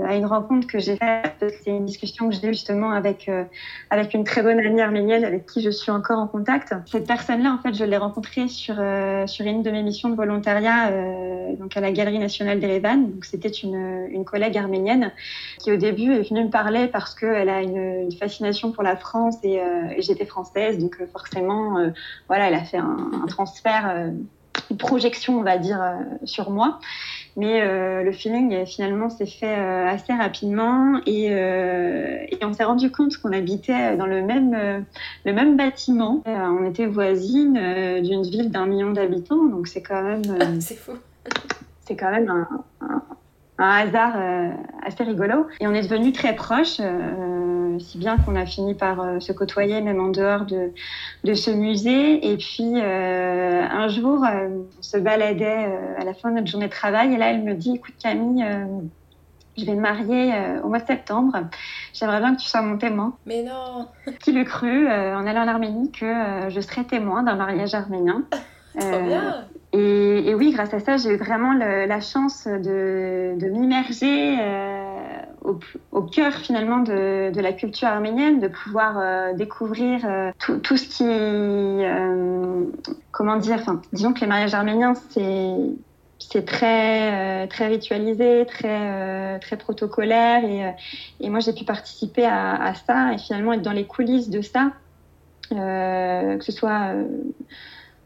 [0.06, 1.42] à une rencontre que j'ai faite.
[1.64, 3.44] C'est une discussion que j'ai justement avec euh,
[3.88, 6.74] avec une très bonne amie arménienne avec qui je suis encore en contact.
[6.84, 10.14] Cette personne-là, en fait, je l'ai rencontrée sur euh, sur une de mes missions de
[10.14, 13.12] volontariat, euh, donc à la Galerie nationale d'Erevan.
[13.22, 15.10] C'était une une collègue arménienne
[15.58, 19.36] qui au début est venue me parler parce qu'elle a une, fascination pour la France
[19.42, 19.58] et,
[19.98, 21.90] j'étais française, donc forcément,
[22.28, 24.12] voilà, elle a fait un transfert
[24.74, 25.94] projection, on va dire, euh,
[26.24, 26.78] sur moi.
[27.36, 32.90] Mais euh, le feeling, finalement, s'est fait euh, assez rapidement et, et on s'est rendu
[32.90, 34.84] compte qu'on habitait dans le même,
[35.24, 36.22] le même bâtiment.
[36.26, 37.54] on était voisine
[38.02, 40.60] d'une ville d'un million d'habitants, donc c'est quand même...
[40.60, 40.92] c'est fou.
[41.84, 43.02] C'est quand même un,
[43.58, 44.14] un hasard
[44.86, 45.48] assez rigolo.
[45.58, 46.80] Et on est devenus très proches
[47.80, 50.72] si bien qu'on a fini par euh, se côtoyer même en dehors de,
[51.24, 52.32] de ce musée.
[52.32, 54.48] Et puis euh, un jour, euh,
[54.78, 55.68] on se baladait
[55.98, 58.44] à la fin de notre journée de travail et là, elle me dit, écoute Camille,
[59.56, 60.32] je vais me marier
[60.64, 61.36] au mois de septembre.
[61.92, 63.16] J'aimerais bien que tu sois mon témoin.
[63.26, 63.88] Mais non
[64.20, 68.24] Qui le cru, en allant en Arménie, que je serais témoin d'un mariage arménien.
[68.78, 69.44] Trop bien
[69.74, 75.58] et, oui, grâce à ça, j'ai eu vraiment la chance de, m'immerger euh,
[75.92, 81.04] au, cœur finalement de, la culture arménienne, de pouvoir euh, découvrir euh, tout, ce qui,
[83.12, 83.60] comment dire,
[83.92, 90.72] disons que les mariages arméniens, c'est très très ritualisé, très très protocolaire et,
[91.20, 94.40] et moi j'ai pu participer à, à, ça et finalement être dans les coulisses de
[94.40, 94.70] ça,
[95.50, 96.94] que ce soit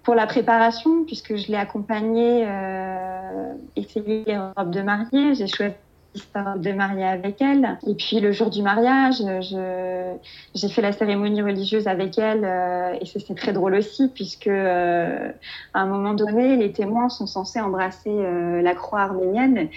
[0.07, 5.35] pour la préparation, puisque je l'ai accompagnée euh, essayer les robes de mariée.
[5.35, 5.75] J'ai choisi
[6.59, 7.77] de mariée avec elle.
[7.89, 9.17] Et puis le jour du mariage,
[10.55, 15.33] j'ai fait la cérémonie religieuse avec elle euh, et c'est très drôle aussi puisque euh,
[15.75, 19.69] à un moment donné, les témoins sont censés embrasser euh, la croix arménienne.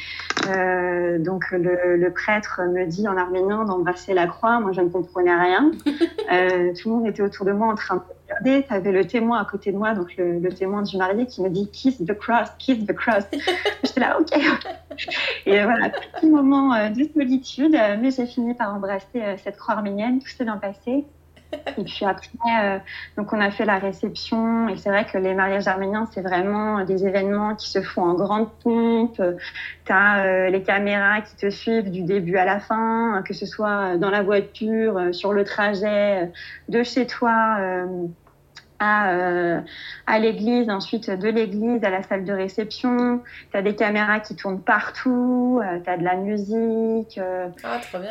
[0.45, 4.59] Donc le, le, prêtre me dit en arménien d'embrasser la croix.
[4.59, 5.71] Moi, je ne comprenais rien.
[5.85, 8.65] Tout le monde était autour de moi en train de regarder.
[8.67, 11.41] Tu avais le témoin à côté de moi, donc le, le, témoin du marié qui
[11.41, 13.25] me dit kiss the cross, kiss the cross.
[13.83, 14.39] J'étais là, ok.
[15.45, 19.57] Et voilà, petit moment euh, de solitude, euh, mais j'ai fini par embrasser euh, cette
[19.57, 21.05] croix arménienne, tout s'est bien passé.
[21.79, 22.83] Et puis après,
[23.17, 26.85] donc on a fait la réception et c'est vrai que les mariages arméniens, c'est vraiment
[26.85, 29.19] des événements qui se font en grande pompe.
[29.19, 33.97] Tu as les caméras qui te suivent du début à la fin, que ce soit
[33.97, 36.31] dans la voiture, sur le trajet,
[36.67, 37.57] de chez toi
[38.79, 39.59] à, euh,
[40.07, 43.21] à l'église, ensuite de l'église à la salle de réception.
[43.51, 47.17] Tu as des caméras qui tournent partout, euh, tu as de la musique.
[47.17, 48.09] Euh, ah, trop bien.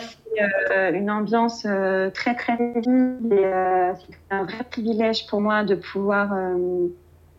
[0.70, 1.66] Euh, une ambiance
[2.14, 3.32] très, très vive.
[3.32, 3.50] Et
[3.96, 6.36] c'est un vrai privilège pour moi de pouvoir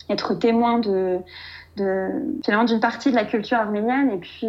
[0.10, 1.20] être témoin de,
[1.78, 2.10] de,
[2.44, 4.48] finalement d'une partie de la culture arménienne et puis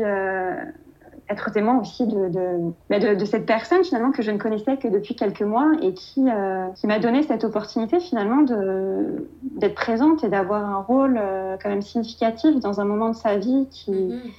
[1.30, 5.14] être témoin aussi de, de, de, cette personne finalement que je ne connaissais que depuis
[5.14, 10.64] quelques mois et qui, euh, qui m'a donné cette opportunité finalement d'être présente et d'avoir
[10.64, 14.32] un rôle euh, quand même significatif dans un moment de sa vie qui, mm-hmm.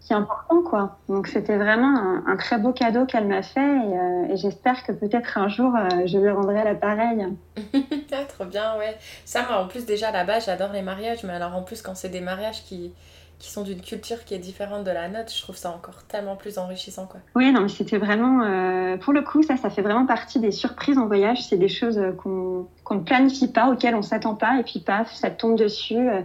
[0.00, 0.62] qui est important.
[0.62, 0.98] quoi.
[1.08, 4.84] Donc c'était vraiment un, un, très beau cadeau qu'elle m'a fait et, euh, et j'espère
[4.84, 5.72] que peut-être un jour
[6.06, 7.26] je lui rendrai l'appareil.
[8.12, 8.96] ah, trop bien, ouais.
[9.24, 12.10] Ça, moi en plus déjà là-bas j'adore les mariages, mais alors en plus quand c'est
[12.10, 12.92] des mariages qui
[13.38, 16.34] qui sont d'une culture qui est différente de la nôtre, je trouve ça encore tellement
[16.34, 17.06] plus enrichissant.
[17.06, 17.20] Quoi.
[17.36, 20.50] Oui, non, mais c'était vraiment, euh, pour le coup, ça, ça fait vraiment partie des
[20.50, 21.42] surprises en voyage.
[21.46, 25.12] C'est des choses qu'on qu ne planifie pas, auxquelles on s'attend pas, et puis paf,
[25.14, 26.08] ça tombe dessus.
[26.08, 26.22] Euh,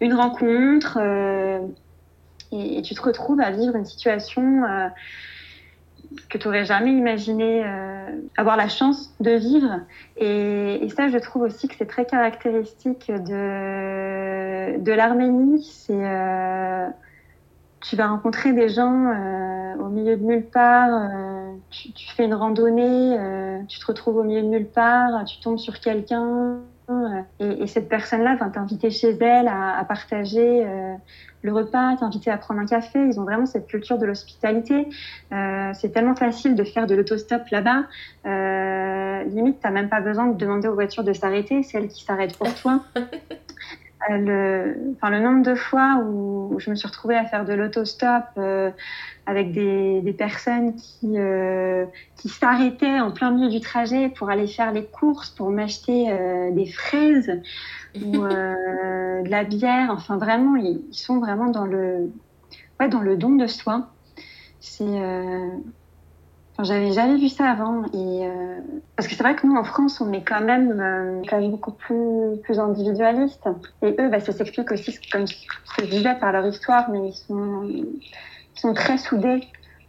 [0.00, 1.60] une rencontre, euh,
[2.52, 4.88] et, tu te retrouves à vivre une situation euh,
[6.28, 9.80] que tu n'aurais jamais imaginé euh, avoir la chance de vivre.
[10.16, 15.62] Et, ça, je trouve aussi que c'est très caractéristique de, de l'Arménie.
[15.62, 16.88] C'est euh,
[17.80, 21.10] tu vas rencontrer des gens euh, au milieu de nulle part,
[21.70, 23.16] tu, fais une randonnée,
[23.68, 26.56] tu te retrouves au milieu de nulle part, tu tombes sur quelqu'un
[27.38, 30.66] et, et, cette personne-là va t'inviter chez elle à partager
[31.42, 32.98] le repas, t'inviter à prendre un café.
[32.98, 34.88] Ils ont vraiment cette culture de l'hospitalité.
[35.30, 37.84] c'est tellement facile de faire de l'autostop là-bas.
[39.24, 42.36] limite, t'as même pas besoin de demander aux voitures de s'arrêter, c'est elles qui s'arrêtent
[42.36, 42.82] pour toi.
[44.10, 48.24] le, enfin, le nombre de fois où, je me suis retrouvée à faire de l'autostop
[48.36, 48.70] euh,
[49.26, 51.84] avec des, des, personnes qui, euh,
[52.16, 56.50] qui s'arrêtaient en plein milieu du trajet pour aller faire les courses, pour m'acheter euh,
[56.52, 57.40] des fraises
[58.04, 59.90] ou euh, de la bière.
[59.90, 62.10] Enfin, vraiment, ils, sont vraiment dans le,
[62.80, 63.88] ouais, dans le don de soi.
[64.60, 65.48] C'est euh,
[66.62, 67.82] j'avais jamais vu ça avant.
[67.94, 68.58] Euh...
[68.96, 71.72] Parce que c'est vrai que nous, en France, on est quand même, quand même beaucoup
[71.72, 73.48] plus, plus individualiste.
[73.82, 75.34] Et eux, bah, ça s'explique aussi, comme ce
[75.76, 79.40] que je disais, par leur histoire, mais ils sont, ils sont très soudés.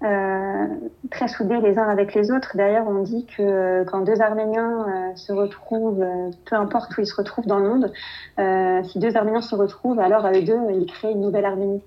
[0.02, 0.68] Euh,
[1.12, 2.56] très soudés les uns avec les autres.
[2.56, 7.02] D'ailleurs, on dit que euh, quand deux Arméniens euh, se retrouvent, euh, peu importe où
[7.02, 10.58] ils se retrouvent dans le monde, si deux Arméniens se retrouvent, alors à eux deux,
[10.72, 11.84] ils créent une nouvelle Arménie.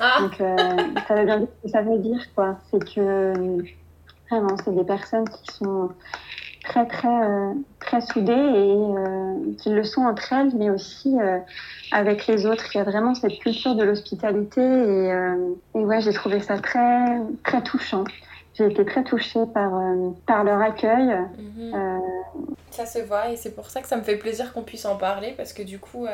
[0.00, 0.20] Ah.
[0.20, 0.36] Donc,
[1.06, 2.56] ça veut bien dire ce que ça veut dire, quoi.
[2.70, 3.62] C'est que
[4.30, 5.90] Vraiment, c'est des personnes qui sont
[6.70, 11.38] très très euh, très soudées et euh, qui le sont entre elles, mais aussi euh,
[11.90, 12.64] avec les autres.
[12.72, 16.58] Il y a vraiment cette culture de l'hospitalité et, euh, et, ouais, j'ai trouvé ça
[16.58, 18.04] très très touchant.
[18.54, 21.08] J'ai été très touchée par euh, par leur accueil.
[21.08, 22.00] -hmm.
[22.70, 24.96] Ça se voit et c'est pour ça que ça me fait plaisir qu'on puisse en
[25.08, 26.06] parler parce que du coup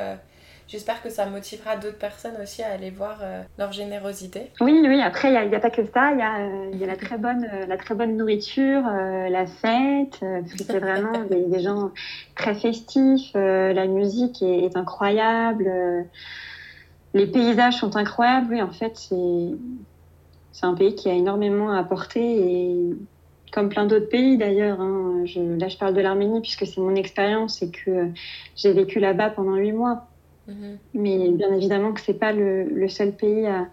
[0.69, 4.51] j'espère que ça motivera d'autres personnes aussi à aller voir euh, leur générosité.
[4.61, 6.85] Oui, oui, après, il n'y a, a, pas que ça, il y a, euh, y
[6.85, 11.25] a la, très bonne, euh, la très bonne nourriture, la fête, parce que c'est vraiment
[11.31, 11.91] des, des, gens
[12.35, 15.71] très festifs, la musique est, est incroyable,
[17.15, 19.57] les paysages sont incroyables, oui, en fait, c'est...
[20.63, 22.97] Un pays qui a énormément à apporter et
[23.53, 24.81] comme plein d'autres pays d'ailleurs.
[24.81, 25.25] Hein.
[25.59, 28.11] Là, je parle de l'Arménie puisque c'est mon expérience et que
[28.55, 30.07] j'ai vécu là-bas pendant huit mois.
[30.47, 30.77] Mmh.
[30.95, 33.69] Mais bien évidemment que c'est pas le, le, seul pays à,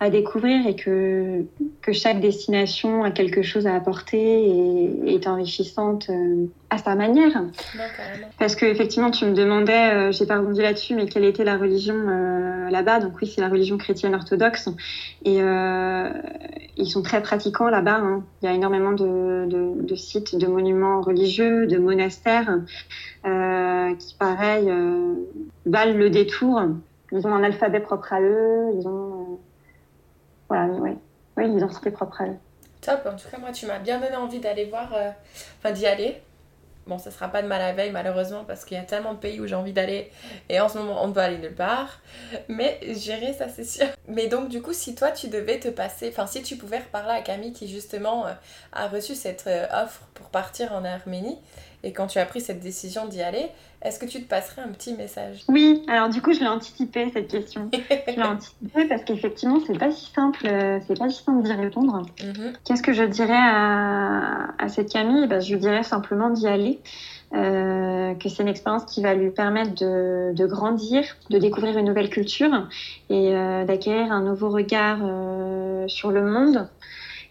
[0.00, 1.44] à, découvrir et que,
[1.82, 7.44] que chaque destination a quelque chose à apporter et est enrichissante euh, à sa manière.
[8.38, 11.56] Parce que effectivement, tu me demandais, euh, j'ai pas rebondi là-dessus, mais quelle était la
[11.56, 14.68] religion euh, là-bas Donc oui, c'est la religion chrétienne orthodoxe
[15.24, 16.10] et euh,
[16.76, 17.96] ils sont très pratiquants là-bas.
[17.96, 18.24] Hein.
[18.42, 22.58] Il y a énormément de, de, de, sites, de monuments religieux, de monastères
[23.24, 24.70] qui, pareil,
[25.66, 26.62] valent le détour.
[27.12, 29.38] Ils ont un alphabet propre à eux, ils ont,
[30.48, 30.96] voilà, oui,
[31.36, 32.36] oui, une identité propre à eux.
[32.80, 34.92] Top, en tout cas, moi, tu m'as bien donné envie d'aller voir,
[35.58, 36.22] enfin d'y aller.
[36.88, 39.18] Bon, ça sera pas de mal à veille, malheureusement, parce qu'il y a tellement de
[39.18, 40.10] pays où j'ai envie d'aller
[40.48, 42.00] et en ce moment, on peut aller nulle part.
[42.48, 43.86] Mais gérer, ça, c'est sûr.
[44.08, 47.12] Mais donc, du coup, si toi, tu devais te passer, enfin, si tu pouvais reparler
[47.12, 48.32] à Camille qui, justement, euh,
[48.72, 51.36] a reçu cette euh, offre pour partir en Arménie,
[51.84, 53.46] et quand tu as pris cette décision d'y aller,
[53.82, 55.44] est-ce que tu te passerais un petit message?
[55.48, 57.70] Oui, alors du coup, je l'ai anticipé cette question.
[58.08, 61.52] je l'ai anticipé parce qu'effectivement, c'est pas si simple, euh, c'est pas si simple d'y
[61.52, 62.02] répondre.
[62.20, 62.52] Mm -hmm.
[62.64, 65.26] Qu'est-ce que je dirais à, à cette Camille?
[65.28, 66.80] Ben, Je lui dirais simplement d'y aller.
[67.34, 71.84] Euh, que c'est une expérience qui va lui permettre de, de, grandir, de découvrir une
[71.84, 72.66] nouvelle culture
[73.10, 76.68] et euh, d'acquérir un nouveau regard euh, sur le monde.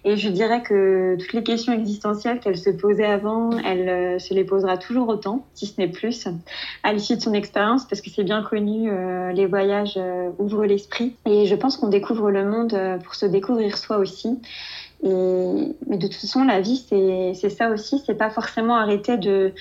[0.08, 4.34] Et je dirais que toutes les questions existentielles qu'elle se posait avant, elle euh, se
[4.34, 6.30] les posera toujours autant, si ce n'est plus,
[6.84, 10.64] à l'issue de son expérience, parce que c'est bien connu, euh, les voyages euh, ouvrent
[10.64, 11.18] l'esprit.
[11.26, 14.39] Et je pense qu'on découvre le monde pour se découvrir soi aussi.
[15.03, 18.01] Et, mais de toute façon, la vie, c'est ça aussi.
[18.05, 19.51] C'est pas forcément arrêter de,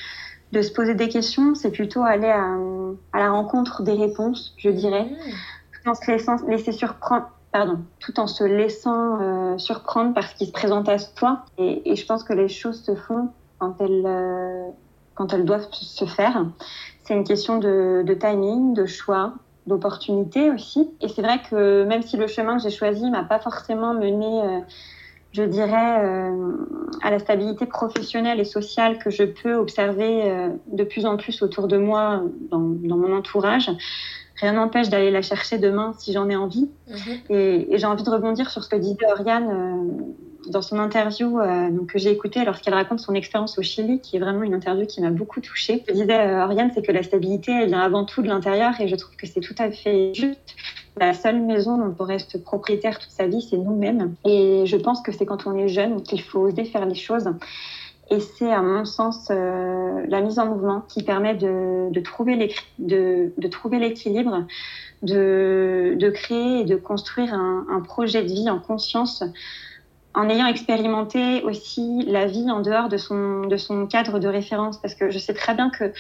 [0.53, 2.55] de se poser des questions, c'est plutôt aller à,
[3.13, 5.09] à, la rencontre des réponses, je dirais,
[5.73, 7.31] tout en se laissant laisser surprendre
[8.01, 11.45] tout en se laissant euh, surprendre par ce qui se présente à soi.
[11.59, 16.45] Et, je pense que les choses se font quand elles, euh, doivent se faire.
[17.05, 19.35] C'est une question de, timing, de choix,
[19.67, 20.91] d'opportunité aussi.
[21.01, 24.43] Et c'est vrai que même si le chemin que j'ai choisi m'a pas forcément mené,
[24.43, 24.61] euh,
[25.33, 26.31] je dirais,
[27.03, 31.69] à la stabilité professionnelle et sociale que je peux observer de plus en plus autour
[31.69, 33.71] de moi dans mon entourage,
[34.41, 36.69] rien n'empêche d'aller la chercher demain si j'en ai envie.
[36.89, 36.95] Mmh.
[37.31, 41.41] Et, et j'ai envie de rebondir sur ce que disait Oriane euh, dans son interview
[41.41, 44.55] euh, donc, que j'ai écouté lorsqu'elle raconte son expérience au Chili, qui est vraiment une
[44.55, 45.83] interview qui m'a beaucoup touchée.
[45.87, 48.81] Ce que disait euh, Oriane, c'est que la stabilité, elle vient avant tout de l'intérieur
[48.81, 50.57] et je trouve que c'est tout à fait juste.
[50.99, 54.15] La seule maison dont on reste propriétaire toute sa vie, c'est nous-mêmes.
[54.25, 57.29] Et je pense que c'est quand on est jeune qu'il faut oser faire les choses.
[58.11, 64.47] Et c'est, à mon sens, la mise en mouvement qui permet de, trouver l'équilibre,
[65.03, 69.25] de, créer et de construire un, projet de vie en conscience
[70.17, 74.81] en ayant expérimenté aussi la vie en dehors de son, de son cadre de référence,
[74.81, 75.93] parce que je sais très bien que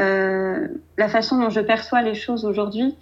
[0.00, 2.96] euh, la façon dont je perçois les choses aujourd'hui,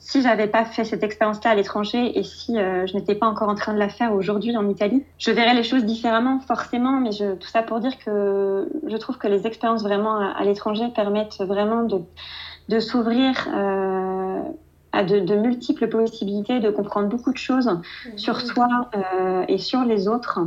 [0.00, 3.50] si j'avais pas fait cette expérience-là à l'étranger et si euh, je n'étais pas encore
[3.50, 6.98] en train de la faire aujourd'hui en Italie, je verrais les choses différemment, forcément.
[7.00, 10.88] Mais je, tout ça pour dire que je trouve que les expériences vraiment à, l'étranger
[10.94, 12.00] permettent vraiment de,
[12.70, 13.34] de s'ouvrir.
[13.54, 14.40] Euh,
[14.92, 18.18] à de, de, multiples possibilités de comprendre beaucoup de choses mmh.
[18.18, 20.40] sur soi euh, et sur les autres,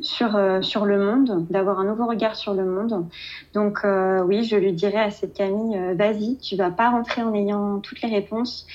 [0.00, 3.06] sur, euh, sur le monde, d'avoir un nouveau regard sur le monde.
[3.54, 7.32] Donc euh, oui, je lui dirais à cette Camille, vas-y, tu vas pas rentrer en
[7.34, 8.66] ayant toutes les réponses.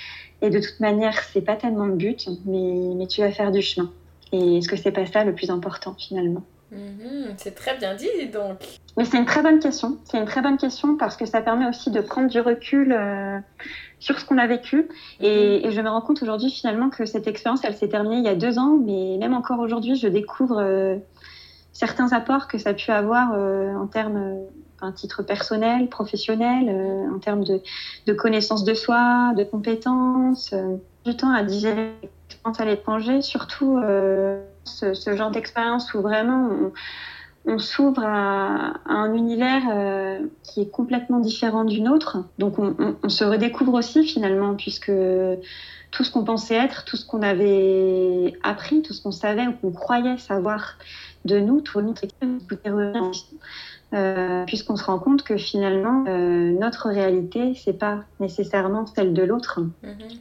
[0.42, 3.62] Et de toute manière, c'est pas tellement le but, mais, mais tu vas faire du
[3.62, 3.92] chemin.
[4.32, 8.28] Et est-ce que c'est pas ça le plus important finalement mmh, C'est très bien dit,
[8.32, 8.58] donc.
[8.98, 9.98] Mais c'est une très bonne question.
[10.06, 13.40] C'est une très bonne question parce que ça permet aussi de prendre du recul euh,
[14.00, 14.88] sur ce qu'on a vécu.
[15.20, 15.26] Mhm.
[15.26, 18.30] Et, je me rends compte aujourd'hui finalement que cette expérience, elle s'est terminée il y
[18.30, 20.98] a deux ans, mais même encore aujourd'hui, je découvre euh,
[21.72, 24.40] certains apports que ça a pu avoir euh, en termes,
[24.82, 26.70] un titre personnel, professionnel,
[27.14, 27.62] en termes de,
[28.08, 30.54] de, connaissance de soi, de compétences,
[31.06, 33.80] du temps à digérer l'expérience à l'étranger, surtout
[34.64, 36.50] ce, ce, genre d'expérience où vraiment
[37.46, 42.20] on, s'ouvre à, un univers euh, qui est complètement différent du nôtre.
[42.38, 44.92] Donc on, se redécouvre aussi finalement, puisque
[45.92, 49.54] tout ce qu'on pensait être, tout ce qu'on avait appris, tout ce qu'on savait ou
[49.54, 50.78] qu'on croyait savoir
[51.26, 52.02] de nous, tout notre
[53.94, 59.24] euh, puisqu'on se rend compte que finalement euh, notre réalité c'est pas nécessairement celle de
[59.24, 59.60] l'autre.
[59.84, 60.18] Mm-hmm.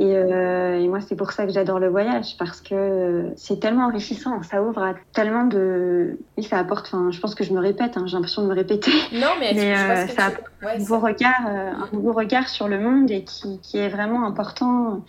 [0.00, 4.42] Euh, et, moi, c'est pour ça que j'adore le voyage, parce que c'est tellement enrichissant,
[4.44, 6.18] ça ouvre à tellement de...
[6.36, 8.54] Oui, ça apporte, enfin, je pense que je me répète, hein, j'ai l'impression de me
[8.54, 8.92] répéter.
[9.12, 13.24] Non, mais, euh, ça apporte un, nouveau regard, un nouveau regard sur le monde et
[13.24, 15.04] qui, qui est vraiment important.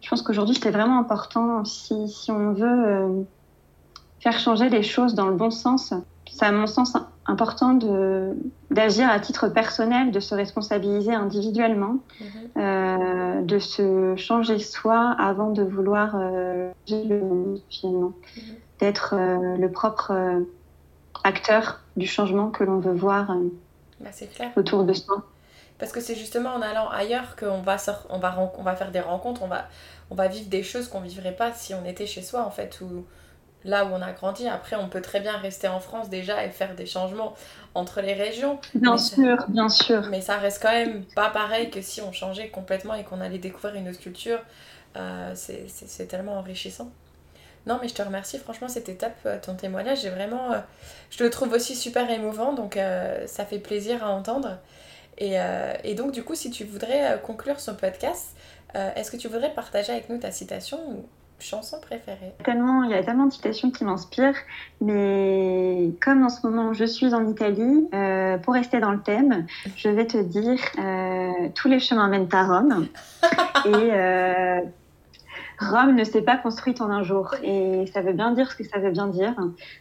[0.00, 3.24] Je pense qu'aujourd'hui, c'est vraiment important si, si on veut
[4.18, 5.94] faire changer les choses dans le bon sens.
[6.30, 7.78] C'est à mon sens important
[8.70, 12.26] d'agir à titre personnel, de se responsabiliser individuellement, mhm.
[12.56, 18.42] euh, de se changer soi avant de vouloir euh, changer le monde finalement, mhm.
[18.80, 20.12] d'être euh, le propre
[21.24, 23.34] acteur du changement que l'on veut voir
[24.00, 24.10] bah,
[24.56, 25.24] autour de soi.
[25.78, 27.76] Parce que c'est justement en allant ailleurs qu'on va,
[28.10, 29.66] on va, on va faire des rencontres, on va,
[30.10, 32.50] on va vivre des choses qu'on ne vivrait pas si on était chez soi en
[32.50, 33.04] fait, ou
[33.64, 34.48] là où on a grandi.
[34.48, 37.34] Après, on peut très bien rester en France déjà et faire des changements
[37.74, 38.58] entre les régions.
[38.74, 40.06] Bien sûr, bien sûr.
[40.10, 43.38] Mais ça reste quand même pas pareil que si on changeait complètement et qu'on allait
[43.38, 44.40] découvrir une autre culture.
[44.96, 46.90] Euh, c'est tellement enrichissant.
[47.66, 48.38] Non, mais je te remercie.
[48.38, 50.00] Franchement, c'était top euh, ton témoignage.
[50.00, 50.58] J'ai vraiment, euh,
[51.10, 52.78] je le trouve aussi super émouvant, donc
[53.26, 54.58] ça fait plaisir à entendre.
[55.18, 55.36] Et,
[55.84, 58.34] et, donc, du coup, si tu voudrais conclure ce podcast,
[58.74, 61.04] est-ce que tu voudrais partager avec nous ta citation
[61.42, 64.36] chanson préférée Tellement, il y a tellement de citations qui m'inspirent,
[64.80, 69.46] mais comme en ce moment je suis en Italie, euh, pour rester dans le thème,
[69.76, 72.86] je vais te dire euh, tous les chemins mènent à Rome
[73.66, 74.60] et euh,
[75.60, 78.64] Rome ne s'est pas construite en un jour et ça veut bien dire ce que
[78.64, 79.34] ça veut bien dire.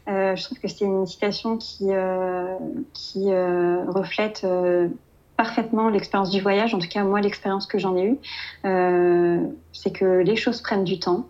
[0.07, 1.89] je trouve que c'est une citation qui
[2.93, 4.45] qui reflète
[5.39, 8.17] parfaitement l'expérience du voyage, en tout cas moi l'expérience que j'en ai eue,
[8.65, 9.39] euh,
[9.71, 11.29] c'est que les choses prennent du temps.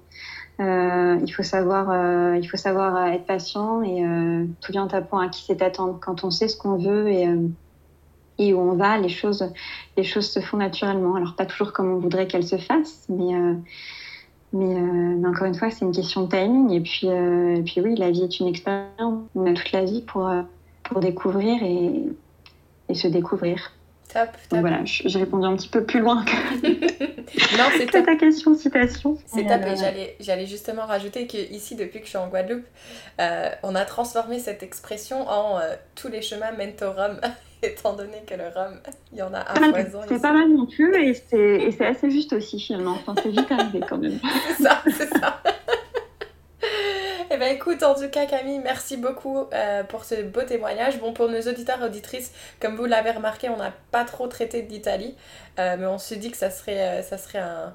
[0.60, 4.04] Euh, il faut savoir, euh, il faut savoir être patient et
[4.62, 5.98] tout vient à point à qui c'est attendre.
[6.02, 9.52] Quand on sait ce qu'on veut et, où on va, les choses,
[9.98, 11.16] les choses se font naturellement.
[11.16, 13.34] Alors pas toujours comme on voudrait qu'elles se fassent, mais
[14.52, 16.72] mais, encore une fois, c'est une question de timing.
[16.72, 19.24] Et puis, et puis oui, la vie est une expérience.
[19.36, 20.30] On a toute la vie pour,
[20.84, 23.72] pour découvrir et se découvrir.
[24.12, 26.32] Top, Donc voilà, j'ai répondu un petit peu plus loin que,
[27.58, 29.20] non, c'est ta question citation.
[29.28, 32.66] C'est top, et j'allais justement rajouter que ici, depuis que je suis en Guadeloupe,
[33.22, 37.20] euh, on a transformé cette expression en euh, tous les chemins mènent au rhum,
[37.62, 38.80] étant donné que le rhum,
[39.12, 40.02] il y en a un foison.
[40.08, 42.94] C'est pas mal non plus, et c'est assez juste aussi finalement.
[42.94, 44.20] Enfin, c'est vite arrivé quand même.
[44.58, 45.40] c'est ça, c'est ça.
[47.40, 51.00] Bien écoute, en tout cas Camille, merci beaucoup euh, pour ce beau témoignage.
[51.00, 54.62] Bon, pour nos auditeurs et auditrices, comme vous l'avez remarqué, on n'a pas trop traité
[54.62, 55.16] d'Italie,
[55.58, 57.74] euh, mais on se dit que ça serait, euh, ça serait un,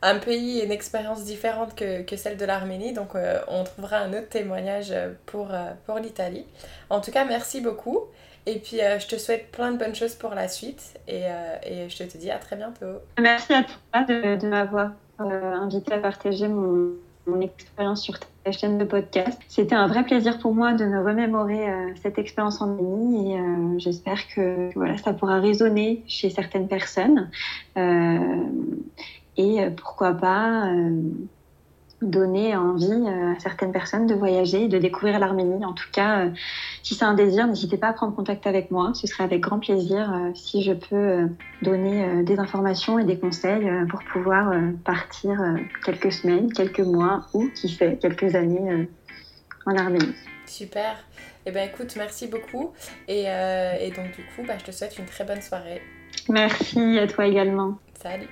[0.00, 2.94] un pays et une expérience différente que, que celle de l'Arménie.
[2.94, 3.10] Donc
[3.48, 4.94] on trouvera un autre témoignage
[5.26, 5.48] pour,
[5.84, 6.46] pour l'Italie.
[6.88, 8.04] En tout cas, merci beaucoup.
[8.46, 10.94] Et puis, je te souhaite plein de bonnes choses pour la suite.
[11.08, 11.24] Et,
[11.62, 13.00] et je te dis à très bientôt.
[13.20, 16.92] Merci à toi de, de m'avoir invité à partager mon,
[17.26, 19.40] mon expérience sur la chaîne de podcast.
[19.48, 21.66] C'était un vrai plaisir pour moi de me remémorer
[22.02, 27.30] cette expérience en ligne et j'espère que voilà, ça pourra résonner chez certaines personnes.
[27.76, 30.68] et pourquoi pas
[32.04, 35.64] donner envie euh, à certaines personnes de voyager et de découvrir l'Arménie.
[35.64, 36.30] En tout cas, euh,
[36.82, 38.92] si c'est un désir, n'hésitez pas à prendre contact avec moi.
[38.94, 41.28] Ce serait avec grand plaisir euh, si je peux
[41.62, 44.52] donner des informations et des conseils pour pouvoir
[44.84, 45.40] partir
[45.84, 48.88] quelques semaines, quelques mois ou, qui sait, quelques années
[49.64, 50.14] en Arménie.
[50.46, 50.96] Super.
[51.46, 52.72] Eh bien, écoute, merci beaucoup.
[53.08, 55.80] Et, et donc, du coup, bah, je te souhaite une très bonne soirée.
[56.28, 57.78] Merci à toi également.
[57.94, 58.28] Salut.